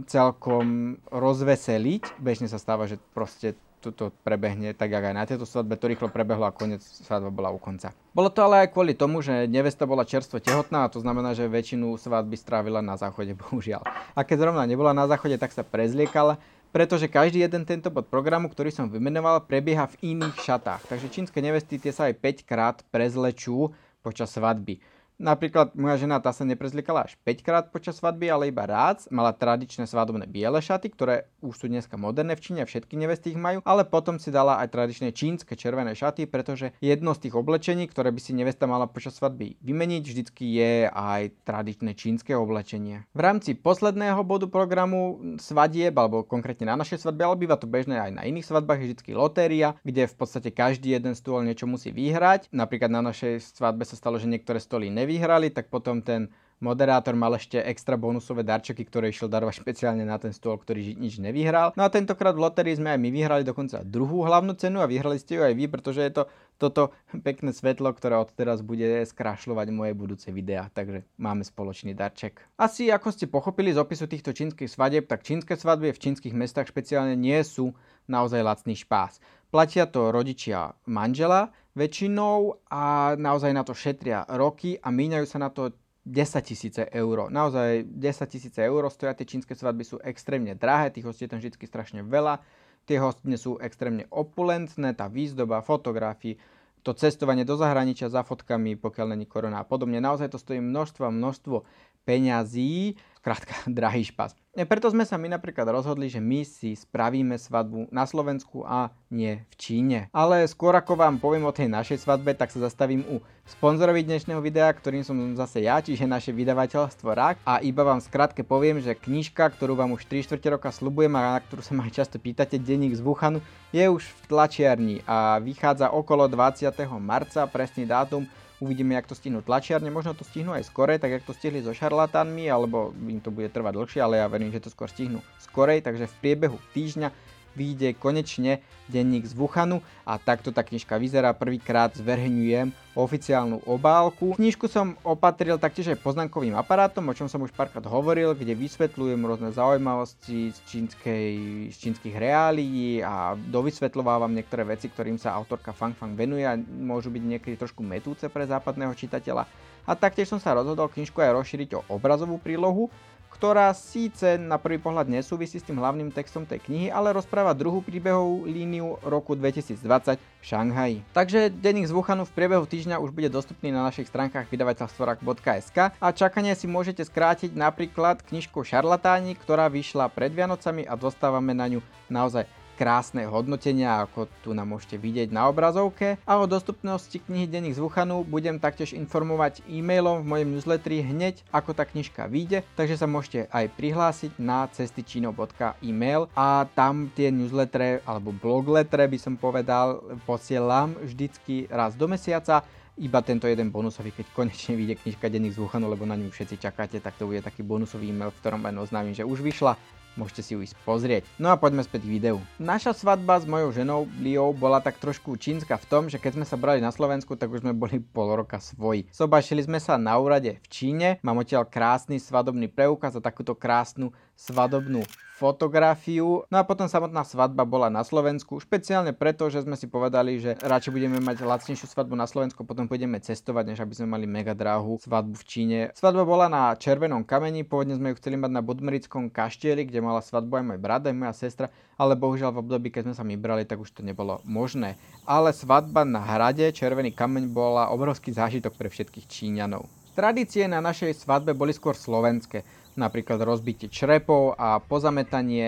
celkom 0.06 0.98
rozveseliť. 1.10 2.22
Bežne 2.22 2.46
sa 2.46 2.62
stáva, 2.62 2.86
že 2.86 3.02
proste 3.14 3.58
toto 3.80 4.12
prebehne 4.28 4.76
tak, 4.76 4.92
jak 4.92 5.04
aj 5.04 5.16
na 5.16 5.24
tejto 5.24 5.48
svadbe, 5.48 5.80
to 5.80 5.88
rýchlo 5.88 6.12
prebehlo 6.12 6.44
a 6.44 6.52
koniec 6.52 6.84
svadba 6.84 7.32
bola 7.32 7.50
u 7.50 7.58
konca. 7.58 7.96
Bolo 8.12 8.28
to 8.28 8.44
ale 8.44 8.68
aj 8.68 8.76
kvôli 8.76 8.92
tomu, 8.92 9.24
že 9.24 9.48
nevesta 9.48 9.88
bola 9.88 10.04
čerstvo 10.04 10.44
tehotná 10.44 10.86
a 10.86 10.92
to 10.92 11.00
znamená, 11.00 11.32
že 11.32 11.48
väčšinu 11.48 11.96
svadby 11.96 12.36
strávila 12.36 12.84
na 12.84 13.00
záchode, 13.00 13.32
bohužiaľ. 13.48 13.88
A 14.14 14.20
keď 14.28 14.48
zrovna 14.48 14.68
nebola 14.68 14.92
na 14.92 15.08
záchode, 15.08 15.40
tak 15.40 15.56
sa 15.56 15.64
prezliekala, 15.64 16.38
pretože 16.70 17.10
každý 17.10 17.42
jeden 17.42 17.66
tento 17.66 17.90
bod 17.90 18.12
programu, 18.12 18.52
ktorý 18.52 18.70
som 18.70 18.92
vymenoval, 18.92 19.48
prebieha 19.48 19.90
v 19.90 20.14
iných 20.14 20.38
šatách. 20.38 20.86
Takže 20.86 21.08
čínske 21.10 21.40
nevesty 21.42 21.82
tie 21.82 21.96
sa 21.96 22.12
aj 22.12 22.20
5 22.20 22.46
krát 22.46 22.78
prezlečú 22.94 23.74
počas 24.04 24.30
svadby. 24.36 24.78
Napríklad 25.20 25.76
moja 25.76 26.00
žena 26.00 26.24
tá 26.24 26.32
sa 26.32 26.48
neprezlikala 26.48 27.04
až 27.04 27.20
5 27.28 27.44
krát 27.44 27.66
počas 27.76 28.00
svadby, 28.00 28.32
ale 28.32 28.56
iba 28.56 28.64
rád. 28.64 29.04
Mala 29.12 29.36
tradičné 29.36 29.84
svadobné 29.84 30.24
biele 30.32 30.64
šaty, 30.64 30.88
ktoré 30.88 31.28
už 31.44 31.60
sú 31.60 31.66
dneska 31.68 32.00
moderné 32.00 32.40
v 32.40 32.44
Číne, 32.48 32.64
všetky 32.64 32.96
nevesty 32.96 33.36
ich 33.36 33.40
majú, 33.40 33.60
ale 33.68 33.84
potom 33.84 34.16
si 34.16 34.32
dala 34.32 34.64
aj 34.64 34.72
tradičné 34.72 35.12
čínske 35.12 35.60
červené 35.60 35.92
šaty, 35.92 36.24
pretože 36.24 36.72
jedno 36.80 37.12
z 37.12 37.28
tých 37.28 37.36
oblečení, 37.36 37.92
ktoré 37.92 38.16
by 38.16 38.22
si 38.24 38.32
nevesta 38.32 38.64
mala 38.64 38.88
počas 38.88 39.20
svadby 39.20 39.60
vymeniť, 39.60 40.04
vždycky 40.08 40.56
je 40.56 40.88
aj 40.88 41.36
tradičné 41.44 42.00
čínske 42.00 42.32
oblečenie. 42.32 43.04
V 43.12 43.20
rámci 43.20 43.60
posledného 43.60 44.24
bodu 44.24 44.48
programu 44.48 45.36
svadieb, 45.36 46.00
alebo 46.00 46.24
konkrétne 46.24 46.72
na 46.72 46.80
našej 46.80 47.04
svadbe, 47.04 47.28
ale 47.28 47.44
býva 47.44 47.60
to 47.60 47.68
bežné 47.68 48.00
aj 48.00 48.16
na 48.16 48.24
iných 48.24 48.48
svadbách, 48.48 48.80
je 48.88 48.96
vždy 48.96 49.12
lotéria, 49.20 49.76
kde 49.84 50.08
v 50.08 50.16
podstate 50.16 50.56
každý 50.56 50.96
jeden 50.96 51.12
stôl 51.12 51.44
niečo 51.44 51.68
musí 51.68 51.92
vyhrať. 51.92 52.48
Napríklad 52.56 52.88
na 52.88 53.04
našej 53.04 53.60
svadbe 53.60 53.84
sa 53.84 54.00
stalo, 54.00 54.16
že 54.16 54.32
niektoré 54.32 54.64
stoly 54.64 54.88
nevyhrali, 55.10 55.50
tak 55.50 55.74
potom 55.74 56.06
ten 56.06 56.30
Moderátor 56.60 57.16
mal 57.16 57.32
ešte 57.40 57.56
extra 57.56 57.96
bonusové 57.96 58.44
darčeky, 58.44 58.84
ktoré 58.84 59.16
išiel 59.16 59.32
darovať 59.32 59.64
špeciálne 59.64 60.04
na 60.04 60.20
ten 60.20 60.36
stôl, 60.36 60.60
ktorý 60.60 60.92
nič 61.00 61.16
nevyhral. 61.16 61.72
No 61.80 61.88
a 61.88 61.90
tentokrát 61.90 62.36
v 62.36 62.44
lotérii 62.44 62.76
sme 62.76 62.92
aj 62.92 63.00
my 63.00 63.10
vyhrali 63.16 63.44
dokonca 63.48 63.80
druhú 63.88 64.28
hlavnú 64.28 64.60
cenu 64.60 64.84
a 64.84 64.92
vyhrali 64.92 65.16
ste 65.16 65.40
ju 65.40 65.42
aj 65.48 65.56
vy, 65.56 65.72
pretože 65.72 66.04
je 66.04 66.12
to 66.12 66.24
toto 66.60 66.92
pekné 67.24 67.56
svetlo, 67.56 67.96
ktoré 67.96 68.20
od 68.20 68.36
teraz 68.36 68.60
bude 68.60 68.84
skrašľovať 69.08 69.68
moje 69.72 69.96
budúce 69.96 70.28
videá, 70.36 70.68
takže 70.68 71.08
máme 71.16 71.48
spoločný 71.48 71.96
darček. 71.96 72.44
Asi 72.60 72.92
ako 72.92 73.16
ste 73.16 73.32
pochopili 73.32 73.72
z 73.72 73.80
opisu 73.80 74.12
týchto 74.12 74.36
čínskych 74.36 74.68
svadieb, 74.68 75.08
tak 75.08 75.24
čínske 75.24 75.56
svadby 75.56 75.96
v 75.96 76.04
čínskych 76.04 76.36
mestách 76.36 76.68
špeciálne 76.68 77.16
nie 77.16 77.40
sú 77.48 77.72
naozaj 78.12 78.44
lacný 78.44 78.76
špás. 78.76 79.24
Platia 79.50 79.90
to 79.90 80.14
rodičia 80.14 80.78
manžela 80.86 81.50
väčšinou 81.74 82.70
a 82.70 83.18
naozaj 83.18 83.50
na 83.50 83.66
to 83.66 83.74
šetria 83.74 84.22
roky 84.38 84.78
a 84.78 84.94
míňajú 84.94 85.26
sa 85.26 85.42
na 85.42 85.50
to 85.50 85.74
10 86.06 86.42
tisíce 86.46 86.82
eur. 86.94 87.34
Naozaj 87.34 87.90
10 87.90 88.30
tisíce 88.30 88.62
eur 88.62 88.86
stoja 88.94 89.18
tie 89.18 89.26
čínske 89.26 89.58
svadby 89.58 89.82
sú 89.82 89.98
extrémne 90.06 90.54
drahé, 90.54 90.94
tých 90.94 91.06
hostí 91.10 91.26
je 91.26 91.34
tam 91.34 91.42
vždy 91.42 91.66
strašne 91.66 92.06
veľa. 92.06 92.42
Tie 92.86 93.02
hostine 93.02 93.38
sú 93.38 93.58
extrémne 93.62 94.06
opulentné, 94.10 94.94
tá 94.98 95.06
výzdoba, 95.10 95.66
fotografii, 95.66 96.38
to 96.82 96.94
cestovanie 96.96 97.44
do 97.44 97.60
zahraničia 97.60 98.08
za 98.10 98.24
fotkami, 98.24 98.80
pokiaľ 98.80 99.14
není 99.14 99.26
korona 99.28 99.62
a 99.62 99.68
podobne. 99.68 100.00
Naozaj 100.00 100.32
to 100.32 100.40
stojí 100.40 100.64
množstvo 100.64 101.12
množstvo 101.12 101.66
peňazí, 102.08 102.96
krátka, 103.20 103.54
drahý 103.68 104.08
špas. 104.08 104.36
E, 104.58 104.66
preto 104.66 104.90
sme 104.90 105.06
sa 105.06 105.16
my 105.16 105.30
napríklad 105.30 105.70
rozhodli, 105.70 106.10
že 106.10 106.20
my 106.20 106.42
si 106.42 106.74
spravíme 106.74 107.38
svadbu 107.38 107.88
na 107.94 108.04
Slovensku 108.10 108.66
a 108.66 108.90
nie 109.14 109.46
v 109.50 109.54
Číne. 109.56 110.00
Ale 110.10 110.44
skôr 110.50 110.74
ako 110.74 110.98
vám 110.98 111.22
poviem 111.22 111.46
o 111.46 111.54
tej 111.54 111.70
našej 111.70 112.02
svadbe, 112.02 112.34
tak 112.34 112.50
sa 112.50 112.66
zastavím 112.66 113.06
u 113.08 113.22
sponzorovi 113.46 114.02
dnešného 114.06 114.42
videa, 114.42 114.70
ktorým 114.70 115.06
som 115.06 115.16
zase 115.38 115.64
ja, 115.66 115.82
čiže 115.82 116.10
naše 116.10 116.34
vydavateľstvo 116.34 117.10
RAK. 117.14 117.36
A 117.46 117.62
iba 117.62 117.86
vám 117.86 118.02
skrátke 118.02 118.42
poviem, 118.42 118.82
že 118.82 118.98
knižka, 118.98 119.54
ktorú 119.54 119.78
vám 119.78 119.94
už 119.94 120.10
3 120.10 120.26
čtvrte 120.26 120.50
roka 120.54 120.70
slubujem 120.74 121.14
a 121.18 121.38
na 121.38 121.42
ktorú 121.42 121.62
sa 121.62 121.78
ma 121.78 121.86
aj 121.86 121.94
často 122.04 122.18
pýtate, 122.18 122.58
denník 122.58 122.98
z 122.98 123.06
Wuhanu, 123.06 123.40
je 123.70 123.86
už 123.86 124.02
v 124.02 124.22
tlačiarni 124.30 125.06
a 125.06 125.38
vychádza 125.38 125.94
okolo 125.94 126.26
20. 126.26 126.74
marca, 126.98 127.46
presný 127.46 127.86
dátum 127.86 128.26
Uvidíme, 128.60 129.00
jak 129.00 129.08
to 129.08 129.16
stihnú 129.16 129.40
tlačiarne, 129.40 129.88
možno 129.88 130.12
to 130.12 130.28
stihnú 130.28 130.52
aj 130.52 130.68
skore, 130.68 131.00
tak 131.00 131.16
jak 131.16 131.24
to 131.24 131.32
stihli 131.32 131.64
so 131.64 131.72
šarlatánmi, 131.72 132.52
alebo 132.52 132.92
im 132.92 133.24
to 133.24 133.32
bude 133.32 133.48
trvať 133.56 133.72
dlhšie, 133.72 134.00
ale 134.04 134.20
ja 134.20 134.28
verím, 134.28 134.52
že 134.52 134.60
to 134.60 134.68
skôr 134.68 134.92
stihnú 134.92 135.24
skorej, 135.40 135.80
takže 135.80 136.12
v 136.12 136.16
priebehu 136.20 136.60
týždňa 136.76 137.08
vyjde 137.54 137.96
konečne 137.98 138.62
denník 138.90 139.30
z 139.30 139.38
Wuhanu 139.38 139.86
a 140.02 140.18
takto 140.18 140.50
tá 140.50 140.66
knižka 140.66 140.98
vyzerá. 140.98 141.32
Prvýkrát 141.38 141.94
zverejňujem 141.94 142.74
oficiálnu 142.98 143.62
obálku. 143.70 144.34
Knižku 144.36 144.66
som 144.66 144.98
opatril 145.06 145.62
taktiež 145.62 145.94
aj 145.94 146.02
poznámkovým 146.02 146.58
aparátom, 146.58 147.06
o 147.06 147.14
čom 147.14 147.30
som 147.30 147.40
už 147.46 147.54
párkrát 147.54 147.86
hovoril, 147.86 148.34
kde 148.34 148.58
vysvetľujem 148.58 149.22
rôzne 149.22 149.50
zaujímavosti 149.54 150.52
z, 150.52 150.60
čínskej, 150.68 151.30
z 151.72 151.78
čínskych 151.78 152.16
reálií 152.18 153.06
a 153.06 153.38
dovysvetľovávam 153.38 154.34
niektoré 154.34 154.66
veci, 154.66 154.90
ktorým 154.90 155.22
sa 155.22 155.38
autorka 155.38 155.72
Fang 155.72 155.94
Fang 155.94 156.18
venuje 156.18 156.44
a 156.44 156.58
môžu 156.58 157.14
byť 157.14 157.24
niekedy 157.24 157.56
trošku 157.56 157.86
metúce 157.86 158.26
pre 158.28 158.44
západného 158.50 158.92
čitateľa. 158.98 159.46
A 159.88 159.92
taktiež 159.98 160.30
som 160.30 160.42
sa 160.42 160.54
rozhodol 160.54 160.92
knižku 160.92 161.18
aj 161.18 161.34
rozšíriť 161.34 161.70
o 161.78 161.86
obrazovú 161.94 162.38
prílohu, 162.38 162.92
ktorá 163.30 163.72
síce 163.72 164.36
na 164.36 164.60
prvý 164.60 164.82
pohľad 164.82 165.08
nesúvisí 165.08 165.62
s 165.62 165.66
tým 165.66 165.80
hlavným 165.80 166.12
textom 166.12 166.44
tej 166.44 166.60
knihy, 166.66 166.88
ale 166.92 167.16
rozpráva 167.16 167.56
druhú 167.56 167.80
príbehovú 167.80 168.44
líniu 168.50 169.00
roku 169.06 169.38
2020 169.38 170.20
v 170.20 170.44
Šanghaji. 170.44 170.98
Takže 171.16 171.54
denník 171.54 171.88
z 171.88 171.96
Wuhanu 171.96 172.28
v 172.28 172.36
priebehu 172.36 172.68
týždňa 172.68 173.00
už 173.00 173.16
bude 173.16 173.32
dostupný 173.32 173.72
na 173.72 173.88
našich 173.88 174.12
stránkach 174.12 174.50
vydavateľstvorak.sk 174.52 175.78
a 175.96 176.08
čakanie 176.12 176.52
si 176.58 176.68
môžete 176.68 177.08
skrátiť 177.08 177.56
napríklad 177.56 178.26
knižku 178.28 178.66
Šarlatáni, 178.68 179.40
ktorá 179.40 179.72
vyšla 179.72 180.12
pred 180.12 180.36
Vianocami 180.36 180.84
a 180.84 181.00
dostávame 181.00 181.56
na 181.56 181.72
ňu 181.72 181.80
naozaj 182.12 182.59
krásne 182.80 183.28
hodnotenia, 183.28 184.08
ako 184.08 184.32
tu 184.40 184.56
nám 184.56 184.72
môžete 184.72 184.96
vidieť 184.96 185.36
na 185.36 185.52
obrazovke. 185.52 186.16
A 186.24 186.40
o 186.40 186.48
dostupnosti 186.48 187.20
knihy 187.20 187.44
Denník 187.44 187.76
z 187.76 187.84
Wuhanu 187.84 188.24
budem 188.24 188.56
taktiež 188.56 188.96
informovať 188.96 189.60
e-mailom 189.68 190.24
v 190.24 190.30
mojom 190.32 190.50
newsletteri 190.56 191.04
hneď, 191.04 191.44
ako 191.52 191.76
tá 191.76 191.84
knižka 191.84 192.32
vyjde, 192.32 192.64
takže 192.80 192.96
sa 192.96 193.04
môžete 193.04 193.52
aj 193.52 193.68
prihlásiť 193.76 194.32
na 194.40 194.64
cestyčino.email 194.72 196.32
a 196.32 196.64
tam 196.72 197.12
tie 197.12 197.28
newslettere 197.36 198.00
alebo 198.08 198.32
blogletre 198.32 199.04
by 199.12 199.20
som 199.20 199.36
povedal 199.36 200.00
posielam 200.24 200.96
vždycky 201.04 201.68
raz 201.68 202.00
do 202.00 202.08
mesiaca. 202.08 202.64
Iba 203.00 203.24
tento 203.24 203.48
jeden 203.48 203.72
bonusový, 203.72 204.12
keď 204.12 204.28
konečne 204.36 204.76
vyjde 204.76 205.00
knižka 205.04 205.28
Denník 205.28 205.56
z 205.56 205.60
Wuhanu, 205.64 205.88
lebo 205.88 206.04
na 206.04 206.20
ňu 206.20 206.32
všetci 206.32 206.64
čakáte, 206.64 207.00
tak 207.00 207.16
to 207.20 207.28
bude 207.28 207.40
taký 207.44 207.64
bonusový 207.64 208.12
e-mail, 208.12 208.32
v 208.32 208.40
ktorom 208.44 208.60
vám 208.60 208.84
oznámim, 208.84 209.16
že 209.16 209.24
už 209.24 209.40
vyšla 209.40 209.99
môžete 210.18 210.42
si 210.42 210.52
ju 210.56 210.64
ísť 210.64 210.78
pozrieť. 210.88 211.24
No 211.38 211.52
a 211.54 211.60
poďme 211.60 211.86
späť 211.86 212.08
k 212.08 212.14
videu. 212.18 212.38
Naša 212.58 212.96
svadba 212.96 213.38
s 213.38 213.46
mojou 213.46 213.70
ženou 213.76 214.08
Liou 214.22 214.56
bola 214.56 214.80
tak 214.80 214.98
trošku 214.98 215.36
čínska 215.38 215.78
v 215.78 215.88
tom, 215.90 216.04
že 216.08 216.18
keď 216.18 216.40
sme 216.40 216.46
sa 216.48 216.58
brali 216.58 216.80
na 216.80 216.90
Slovensku, 216.90 217.36
tak 217.36 217.52
už 217.54 217.62
sme 217.62 217.76
boli 217.76 218.00
pol 218.00 218.34
roka 218.34 218.58
svoji. 218.58 219.06
Sobašili 219.14 219.64
sme 219.66 219.78
sa 219.78 220.00
na 220.00 220.18
úrade 220.18 220.58
v 220.64 220.68
Číne, 220.72 221.08
mám 221.22 221.42
odtiaľ 221.44 221.68
krásny 221.68 222.18
svadobný 222.18 222.72
preukaz 222.72 223.14
a 223.14 223.22
takúto 223.22 223.54
krásnu 223.54 224.16
svadobnú 224.40 225.04
fotografiu. 225.40 226.44
No 226.52 226.60
a 226.60 226.68
potom 226.68 226.92
samotná 226.92 227.24
svadba 227.24 227.64
bola 227.64 227.88
na 227.88 228.04
Slovensku, 228.04 228.60
špeciálne 228.60 229.16
preto, 229.16 229.48
že 229.48 229.64
sme 229.64 229.80
si 229.80 229.88
povedali, 229.88 230.36
že 230.36 230.60
radšej 230.60 230.92
budeme 230.92 231.24
mať 231.24 231.48
lacnejšiu 231.48 231.88
svadbu 231.88 232.20
na 232.20 232.28
Slovensku, 232.28 232.68
potom 232.68 232.92
pôjdeme 232.92 233.24
cestovať, 233.24 233.72
než 233.72 233.80
aby 233.80 233.96
sme 233.96 234.20
mali 234.20 234.28
mega 234.28 234.52
drahú 234.52 235.00
svadbu 235.00 235.40
v 235.40 235.46
Číne. 235.48 235.80
Svadba 235.96 236.28
bola 236.28 236.52
na 236.52 236.76
Červenom 236.76 237.24
kameni, 237.24 237.64
pôvodne 237.64 237.96
sme 237.96 238.12
ju 238.12 238.20
chceli 238.20 238.36
mať 238.36 238.52
na 238.52 238.60
Budmerickom 238.60 239.32
kaštieli, 239.32 239.88
kde 239.88 240.04
mala 240.04 240.20
svadbu 240.20 240.60
aj 240.60 240.66
môj 240.76 240.80
brat, 240.84 241.08
aj 241.08 241.16
moja 241.16 241.32
sestra, 241.32 241.72
ale 241.96 242.20
bohužiaľ 242.20 242.60
v 242.60 242.62
období, 242.68 242.88
keď 242.92 243.08
sme 243.08 243.16
sa 243.16 243.24
my 243.24 243.40
brali, 243.40 243.64
tak 243.64 243.80
už 243.80 243.96
to 243.96 244.04
nebolo 244.04 244.44
možné. 244.44 245.00
Ale 245.24 245.56
svadba 245.56 246.04
na 246.04 246.20
hrade 246.20 246.68
Červený 246.76 247.16
kameň 247.16 247.48
bola 247.48 247.88
obrovský 247.96 248.36
zážitok 248.36 248.76
pre 248.76 248.92
všetkých 248.92 249.24
Číňanov. 249.24 249.88
Tradície 250.20 250.68
na 250.68 250.84
našej 250.84 251.16
svadbe 251.16 251.56
boli 251.56 251.72
skôr 251.72 251.96
slovenské 251.96 252.68
napríklad 253.00 253.40
rozbitie 253.40 253.88
črepov 253.88 254.60
a 254.60 254.84
pozametanie, 254.84 255.66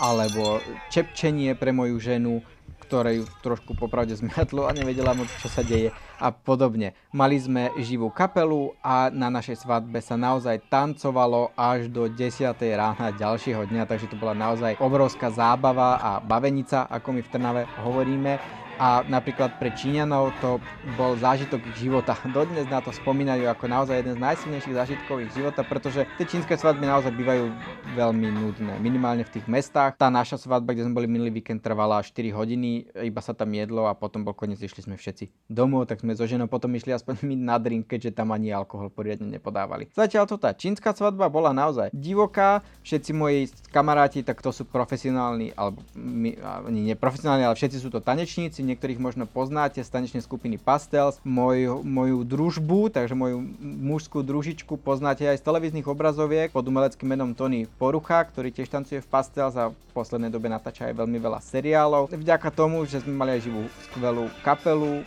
alebo 0.00 0.64
čepčenie 0.88 1.52
pre 1.52 1.76
moju 1.76 2.00
ženu, 2.00 2.40
ktoré 2.80 3.22
trošku 3.44 3.78
popravde 3.78 4.16
zmiatlo 4.18 4.66
a 4.66 4.74
nevedela 4.74 5.14
moc, 5.14 5.30
čo 5.38 5.46
sa 5.46 5.62
deje 5.62 5.94
a 6.18 6.34
podobne. 6.34 6.96
Mali 7.14 7.38
sme 7.38 7.70
živú 7.78 8.10
kapelu 8.10 8.74
a 8.82 9.12
na 9.14 9.30
našej 9.30 9.62
svadbe 9.62 10.02
sa 10.02 10.18
naozaj 10.18 10.66
tancovalo 10.66 11.54
až 11.54 11.86
do 11.86 12.10
10. 12.10 12.50
rána 12.74 13.14
ďalšieho 13.14 13.68
dňa, 13.68 13.86
takže 13.86 14.10
to 14.10 14.18
bola 14.18 14.34
naozaj 14.34 14.74
obrovská 14.82 15.30
zábava 15.30 16.02
a 16.02 16.10
bavenica, 16.18 16.90
ako 16.90 17.14
my 17.14 17.20
v 17.22 17.30
Trnave 17.30 17.62
hovoríme 17.84 18.32
a 18.80 19.04
napríklad 19.04 19.60
pre 19.60 19.68
Číňanov 19.76 20.32
to 20.40 20.56
bol 20.96 21.12
zážitok 21.20 21.60
ich 21.68 21.84
života. 21.84 22.16
Dodnes 22.36 22.64
na 22.72 22.80
to 22.80 22.88
spomínajú 22.96 23.44
ako 23.44 23.68
naozaj 23.68 24.00
jeden 24.00 24.16
z 24.16 24.24
najsilnejších 24.24 24.72
zážitkov 24.72 25.20
ich 25.20 25.32
života, 25.36 25.60
pretože 25.60 26.08
tie 26.16 26.24
čínske 26.24 26.56
svadby 26.56 26.88
naozaj 26.88 27.12
bývajú 27.12 27.52
veľmi 27.92 28.28
nudné. 28.32 28.80
Minimálne 28.80 29.28
v 29.28 29.36
tých 29.36 29.44
mestách. 29.44 30.00
Tá 30.00 30.08
naša 30.08 30.40
svadba, 30.40 30.72
kde 30.72 30.88
sme 30.88 30.96
boli 30.96 31.12
minulý 31.12 31.44
víkend, 31.44 31.60
trvala 31.60 32.00
4 32.00 32.32
hodiny, 32.32 32.88
iba 33.04 33.20
sa 33.20 33.36
tam 33.36 33.52
jedlo 33.52 33.84
a 33.84 33.92
potom 33.92 34.24
bol 34.24 34.32
koniec, 34.32 34.64
išli 34.64 34.80
sme 34.80 34.96
všetci 34.96 35.52
domov, 35.52 35.84
tak 35.84 36.00
sme 36.00 36.16
so 36.16 36.24
ženou 36.24 36.48
potom 36.48 36.72
išli 36.72 36.96
aspoň 36.96 37.20
my 37.28 37.36
na 37.36 37.60
drink, 37.60 37.84
keďže 37.84 38.16
tam 38.16 38.32
ani 38.32 38.48
alkohol 38.48 38.88
poriadne 38.88 39.28
nepodávali. 39.28 39.92
Zatiaľ 39.92 40.24
to 40.24 40.40
tá 40.40 40.56
čínska 40.56 40.96
svadba 40.96 41.28
bola 41.28 41.52
naozaj 41.52 41.92
divoká, 41.92 42.64
všetci 42.80 43.10
moji 43.12 43.52
kamaráti, 43.68 44.24
tak 44.24 44.40
to 44.40 44.48
sú 44.48 44.64
profesionálni, 44.64 45.52
alebo 45.52 45.84
my, 45.98 46.30
nie, 46.72 46.96
profesionálni, 46.96 47.44
ale 47.44 47.58
všetci 47.58 47.76
sú 47.76 47.92
to 47.92 48.00
tanečníci, 48.00 48.69
niektorých 48.70 49.02
možno 49.02 49.26
poznáte 49.26 49.82
z 49.82 49.90
tanečnej 49.90 50.22
skupiny 50.22 50.56
Pastels, 50.56 51.18
moju, 51.26 51.82
moju 51.82 52.22
družbu, 52.22 52.94
takže 52.94 53.18
moju 53.18 53.42
mužskú 53.60 54.22
družičku 54.22 54.78
poznáte 54.78 55.26
aj 55.26 55.42
z 55.42 55.46
televíznych 55.46 55.86
obrazoviek 55.90 56.54
pod 56.54 56.66
umeleckým 56.66 57.10
menom 57.10 57.34
Tony 57.34 57.66
Porucha, 57.66 58.22
ktorý 58.22 58.54
tiež 58.54 58.70
tancuje 58.70 59.02
v 59.02 59.10
Pastels 59.10 59.58
a 59.58 59.74
v 59.74 59.90
poslednej 59.90 60.30
dobe 60.30 60.46
natáča 60.46 60.86
aj 60.86 60.94
veľmi 61.02 61.18
veľa 61.18 61.42
seriálov. 61.42 62.14
Vďaka 62.14 62.48
tomu, 62.54 62.86
že 62.86 63.02
sme 63.02 63.18
mali 63.18 63.36
aj 63.36 63.50
živú 63.50 63.66
skvelú 63.90 64.30
kapelu, 64.46 65.02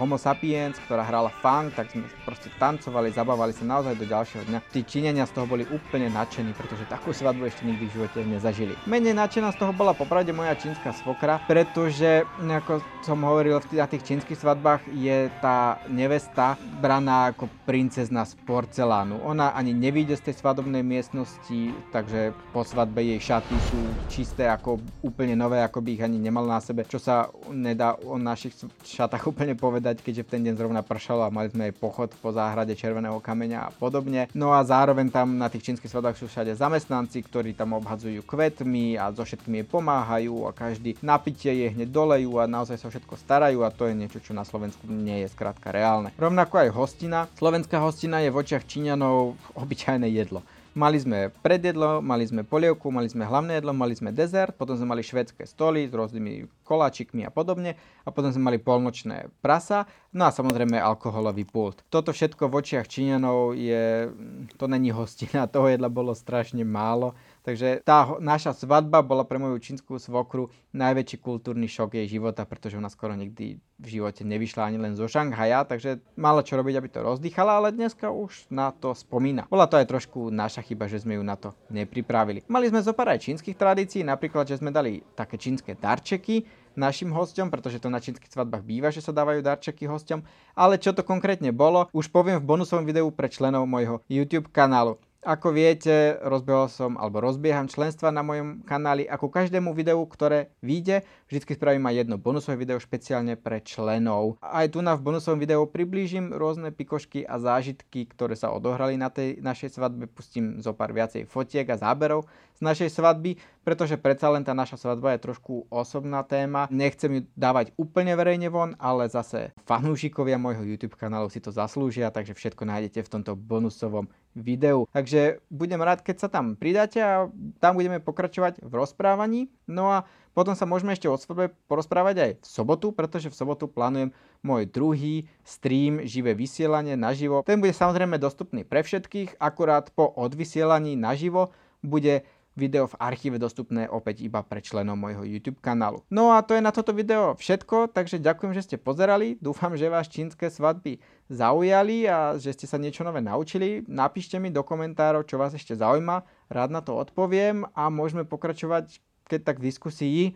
Homo 0.00 0.16
sapiens, 0.16 0.80
ktorá 0.88 1.04
hrala 1.04 1.28
funk, 1.44 1.76
tak 1.76 1.92
sme 1.92 2.08
proste 2.24 2.48
tancovali, 2.56 3.12
zabávali 3.12 3.52
sa 3.52 3.68
naozaj 3.68 4.00
do 4.00 4.08
ďalšieho 4.08 4.48
dňa. 4.48 4.58
Tí 4.72 4.80
Číňania 4.80 5.28
z 5.28 5.36
toho 5.36 5.44
boli 5.44 5.68
úplne 5.68 6.08
nadšení, 6.08 6.56
pretože 6.56 6.88
takú 6.88 7.12
svadbu 7.12 7.44
ešte 7.44 7.68
nikdy 7.68 7.84
v 7.84 7.92
živote 7.92 8.24
nezažili. 8.24 8.72
Menej 8.88 9.12
nadšená 9.12 9.52
z 9.52 9.60
toho 9.60 9.76
bola 9.76 9.92
popravde 9.92 10.32
moja 10.32 10.56
čínska 10.56 10.96
svokra, 10.96 11.44
pretože, 11.44 12.24
ako 12.40 12.80
som 13.04 13.20
hovoril, 13.28 13.60
na 13.76 13.84
tých 13.84 14.08
čínskych 14.08 14.40
svadbách 14.40 14.88
je 14.96 15.28
tá 15.44 15.84
nevesta 15.92 16.56
braná 16.80 17.36
ako 17.36 17.52
princezna 17.68 18.24
z 18.24 18.40
porcelánu. 18.48 19.20
Ona 19.20 19.52
ani 19.52 19.76
nevíde 19.76 20.16
z 20.16 20.32
tej 20.32 20.40
svadobnej 20.40 20.80
miestnosti, 20.80 21.76
takže 21.92 22.32
po 22.56 22.64
svadbe 22.64 23.04
jej 23.04 23.20
šaty 23.20 23.56
sú 23.68 23.80
čisté 24.08 24.48
ako 24.48 24.80
úplne 25.04 25.36
nové, 25.36 25.60
ako 25.60 25.84
by 25.84 26.00
ich 26.00 26.04
ani 26.04 26.16
nemal 26.16 26.48
na 26.48 26.56
sebe, 26.64 26.88
čo 26.88 26.96
sa 26.96 27.28
nedá 27.52 28.00
o 28.00 28.16
našich 28.16 28.56
šatách 28.80 29.28
úplne 29.36 29.52
povedať, 29.52 29.89
keďže 29.98 30.22
v 30.22 30.30
ten 30.30 30.42
deň 30.46 30.54
zrovna 30.54 30.86
pršalo 30.86 31.26
a 31.26 31.34
mali 31.34 31.50
sme 31.50 31.66
aj 31.66 31.74
pochod 31.82 32.08
po 32.22 32.30
záhrade 32.30 32.78
červeného 32.78 33.18
kameňa 33.18 33.66
a 33.66 33.74
podobne. 33.74 34.30
No 34.30 34.54
a 34.54 34.62
zároveň 34.62 35.10
tam 35.10 35.34
na 35.34 35.50
tých 35.50 35.66
čínskych 35.66 35.90
svadbách 35.90 36.14
sú 36.14 36.30
všade 36.30 36.54
zamestnanci, 36.54 37.18
ktorí 37.26 37.58
tam 37.58 37.74
obhadzujú 37.74 38.22
kvetmi 38.22 38.94
a 38.94 39.10
so 39.10 39.26
všetkým 39.26 39.58
jej 39.58 39.66
pomáhajú 39.66 40.46
a 40.46 40.54
každý 40.54 40.94
napitie 41.02 41.66
je 41.66 41.66
hneď 41.74 41.90
dolejú 41.90 42.38
a 42.38 42.46
naozaj 42.46 42.78
sa 42.78 42.86
všetko 42.86 43.18
starajú 43.18 43.66
a 43.66 43.74
to 43.74 43.90
je 43.90 43.98
niečo, 43.98 44.22
čo 44.22 44.30
na 44.30 44.46
Slovensku 44.46 44.86
nie 44.86 45.26
je 45.26 45.28
skrátka 45.32 45.74
reálne. 45.74 46.14
Rovnako 46.14 46.62
aj 46.62 46.70
hostina. 46.70 47.26
Slovenská 47.34 47.82
hostina 47.82 48.22
je 48.22 48.30
v 48.30 48.38
očiach 48.38 48.68
Číňanov 48.68 49.34
obyčajné 49.58 50.06
jedlo. 50.12 50.44
Mali 50.70 51.02
sme 51.02 51.34
predjedlo, 51.42 51.98
mali 51.98 52.22
sme 52.22 52.46
polievku, 52.46 52.94
mali 52.94 53.10
sme 53.10 53.26
hlavné 53.26 53.58
jedlo, 53.58 53.74
mali 53.74 53.90
sme 53.90 54.14
dezert, 54.14 54.54
potom 54.54 54.78
sme 54.78 54.94
mali 54.94 55.02
švedské 55.02 55.42
stoly 55.42 55.90
s 55.90 55.92
rôznymi 55.92 56.46
koláčikmi 56.62 57.26
a 57.26 57.30
podobne 57.34 57.74
a 58.06 58.08
potom 58.14 58.30
sme 58.30 58.54
mali 58.54 58.58
polnočné 58.62 59.34
prasa, 59.42 59.90
no 60.14 60.22
a 60.22 60.30
samozrejme 60.30 60.78
alkoholový 60.78 61.42
pult. 61.42 61.82
Toto 61.90 62.14
všetko 62.14 62.46
v 62.46 62.54
očiach 62.62 62.86
Číňanov 62.86 63.58
je, 63.58 64.14
to 64.54 64.70
není 64.70 64.94
hostina, 64.94 65.50
toho 65.50 65.66
jedla 65.66 65.90
bolo 65.90 66.14
strašne 66.14 66.62
málo, 66.62 67.18
takže 67.42 67.82
tá 67.84 68.16
naša 68.20 68.56
svadba 68.56 69.00
bola 69.04 69.24
pre 69.24 69.40
moju 69.40 69.56
čínsku 69.60 69.96
svokru 69.96 70.52
najväčší 70.76 71.18
kultúrny 71.18 71.66
šok 71.66 71.98
jej 71.98 72.18
života, 72.18 72.46
pretože 72.46 72.76
ona 72.76 72.92
skoro 72.92 73.16
nikdy 73.16 73.58
v 73.80 73.86
živote 73.86 74.22
nevyšla 74.22 74.68
ani 74.68 74.78
len 74.78 74.94
zo 74.94 75.08
Šanghaja, 75.08 75.64
takže 75.64 76.04
mala 76.14 76.44
čo 76.44 76.60
robiť, 76.60 76.74
aby 76.76 76.88
to 76.92 77.00
rozdýchala, 77.00 77.58
ale 77.58 77.72
dneska 77.72 78.12
už 78.12 78.52
na 78.52 78.70
to 78.70 78.92
spomína. 78.92 79.48
Bola 79.48 79.64
to 79.64 79.80
aj 79.80 79.88
trošku 79.88 80.28
naša 80.28 80.60
chyba, 80.60 80.86
že 80.86 81.00
sme 81.00 81.16
ju 81.16 81.24
na 81.24 81.34
to 81.34 81.56
nepripravili. 81.72 82.44
Mali 82.46 82.68
sme 82.68 82.84
zo 82.84 82.92
aj 82.92 83.24
čínskych 83.24 83.56
tradícií, 83.56 84.04
napríklad, 84.04 84.44
že 84.46 84.60
sme 84.60 84.68
dali 84.68 85.00
také 85.16 85.40
čínske 85.40 85.72
darčeky, 85.74 86.44
našim 86.78 87.10
hosťom, 87.10 87.50
pretože 87.50 87.82
to 87.82 87.90
na 87.90 87.98
čínskych 87.98 88.30
svadbách 88.30 88.62
býva, 88.62 88.94
že 88.94 89.02
sa 89.02 89.10
dávajú 89.10 89.42
darčeky 89.42 89.90
hosťom. 89.90 90.22
Ale 90.54 90.78
čo 90.78 90.94
to 90.94 91.02
konkrétne 91.02 91.50
bolo, 91.50 91.90
už 91.90 92.12
poviem 92.12 92.38
v 92.38 92.46
bonusovom 92.46 92.86
videu 92.86 93.10
pre 93.10 93.26
členov 93.26 93.66
môjho 93.66 94.02
YouTube 94.06 94.52
kanálu. 94.54 95.00
Ako 95.20 95.52
viete, 95.52 96.16
rozbehol 96.24 96.72
som 96.72 96.96
alebo 96.96 97.20
rozbieham 97.20 97.68
členstva 97.68 98.08
na 98.08 98.24
mojom 98.24 98.64
kanáli. 98.64 99.04
Ako 99.04 99.28
každému 99.28 99.76
videu, 99.76 100.00
ktoré 100.08 100.48
vyjde, 100.64 101.04
vždy 101.28 101.60
spravím 101.60 101.84
aj 101.92 101.94
jedno 102.00 102.16
bonusové 102.16 102.56
video 102.56 102.80
špeciálne 102.80 103.36
pre 103.36 103.60
členov. 103.60 104.40
Aj 104.40 104.64
tu 104.72 104.80
na 104.80 104.96
v 104.96 105.04
bonusovom 105.04 105.36
videu 105.36 105.60
priblížim 105.68 106.32
rôzne 106.32 106.72
pikošky 106.72 107.28
a 107.28 107.36
zážitky, 107.36 108.08
ktoré 108.08 108.32
sa 108.32 108.48
odohrali 108.48 108.96
na 108.96 109.12
tej 109.12 109.44
našej 109.44 109.76
svadbe. 109.76 110.08
Pustím 110.08 110.56
zo 110.64 110.72
pár 110.72 110.96
viacej 110.96 111.28
fotiek 111.28 111.68
a 111.68 111.76
záberov 111.76 112.24
z 112.60 112.62
našej 112.62 112.92
svadby, 112.92 113.40
pretože 113.64 113.96
predsa 113.96 114.28
len 114.28 114.44
tá 114.44 114.52
naša 114.52 114.76
svadba 114.76 115.16
je 115.16 115.24
trošku 115.24 115.64
osobná 115.72 116.20
téma. 116.20 116.68
Nechcem 116.68 117.08
ju 117.08 117.20
dávať 117.32 117.72
úplne 117.80 118.12
verejne 118.12 118.52
von, 118.52 118.76
ale 118.76 119.08
zase 119.08 119.56
fanúšikovia 119.64 120.36
môjho 120.36 120.68
YouTube 120.68 121.00
kanálu 121.00 121.32
si 121.32 121.40
to 121.40 121.48
zaslúžia, 121.48 122.12
takže 122.12 122.36
všetko 122.36 122.68
nájdete 122.68 123.00
v 123.00 123.12
tomto 123.16 123.32
bonusovom 123.32 124.12
videu. 124.36 124.84
Takže 124.92 125.40
budem 125.48 125.80
rád, 125.80 126.04
keď 126.04 126.16
sa 126.20 126.28
tam 126.28 126.52
pridáte 126.52 127.00
a 127.00 127.32
tam 127.64 127.80
budeme 127.80 127.96
pokračovať 127.96 128.60
v 128.60 128.72
rozprávaní. 128.76 129.48
No 129.64 129.88
a 129.88 130.04
potom 130.36 130.52
sa 130.52 130.68
môžeme 130.68 130.92
ešte 130.94 131.08
o 131.08 131.18
svadbe 131.18 131.56
porozprávať 131.66 132.16
aj 132.20 132.30
v 132.38 132.46
sobotu, 132.46 132.92
pretože 132.92 133.32
v 133.32 133.38
sobotu 133.40 133.66
plánujem 133.66 134.12
môj 134.44 134.68
druhý 134.68 135.26
stream, 135.42 136.04
živé 136.04 136.36
vysielanie 136.36 136.94
naživo. 136.94 137.42
Ten 137.42 137.58
bude 137.58 137.72
samozrejme 137.72 138.20
dostupný 138.20 138.62
pre 138.62 138.84
všetkých, 138.84 139.40
akurát 139.42 139.90
po 139.90 140.06
odvysielaní 140.06 140.94
naživo 140.94 141.50
bude 141.80 142.28
video 142.58 142.90
v 142.90 142.98
archíve 142.98 143.38
dostupné 143.38 143.86
opäť 143.86 144.26
iba 144.26 144.42
pre 144.42 144.58
členov 144.58 144.98
môjho 144.98 145.22
YouTube 145.22 145.62
kanálu. 145.62 146.02
No 146.10 146.34
a 146.34 146.42
to 146.42 146.58
je 146.58 146.62
na 146.62 146.74
toto 146.74 146.90
video 146.90 147.34
všetko, 147.38 147.94
takže 147.94 148.18
ďakujem, 148.18 148.52
že 148.52 148.64
ste 148.66 148.76
pozerali. 148.76 149.38
Dúfam, 149.38 149.72
že 149.78 149.92
vás 149.92 150.10
čínske 150.10 150.50
svadby 150.50 150.98
zaujali 151.30 152.10
a 152.10 152.34
že 152.36 152.52
ste 152.52 152.66
sa 152.66 152.76
niečo 152.76 153.06
nové 153.06 153.22
naučili. 153.22 153.86
Napíšte 153.86 154.36
mi 154.42 154.50
do 154.50 154.66
komentárov, 154.66 155.24
čo 155.24 155.38
vás 155.38 155.54
ešte 155.54 155.78
zaujíma. 155.78 156.26
Rád 156.50 156.70
na 156.74 156.82
to 156.82 156.98
odpoviem 156.98 157.64
a 157.72 157.86
môžeme 157.88 158.26
pokračovať 158.26 158.98
keď 159.30 159.40
tak 159.46 159.56
v 159.62 159.66
diskusii 159.70 160.20
e, 160.26 160.30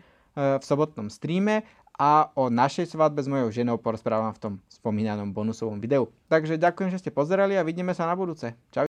v 0.55 0.63
sobotnom 0.63 1.11
streame 1.11 1.67
a 1.99 2.31
o 2.35 2.47
našej 2.47 2.91
svadbe 2.91 3.23
s 3.23 3.27
mojou 3.31 3.51
ženou 3.51 3.79
porozprávam 3.79 4.31
v 4.35 4.39
tom 4.39 4.53
spomínanom 4.67 5.31
bonusovom 5.31 5.79
videu. 5.79 6.11
Takže 6.31 6.59
ďakujem, 6.59 6.91
že 6.91 6.99
ste 7.03 7.11
pozerali 7.11 7.55
a 7.55 7.67
vidíme 7.67 7.91
sa 7.95 8.07
na 8.07 8.15
budúce. 8.15 8.55
Čau. 8.71 8.83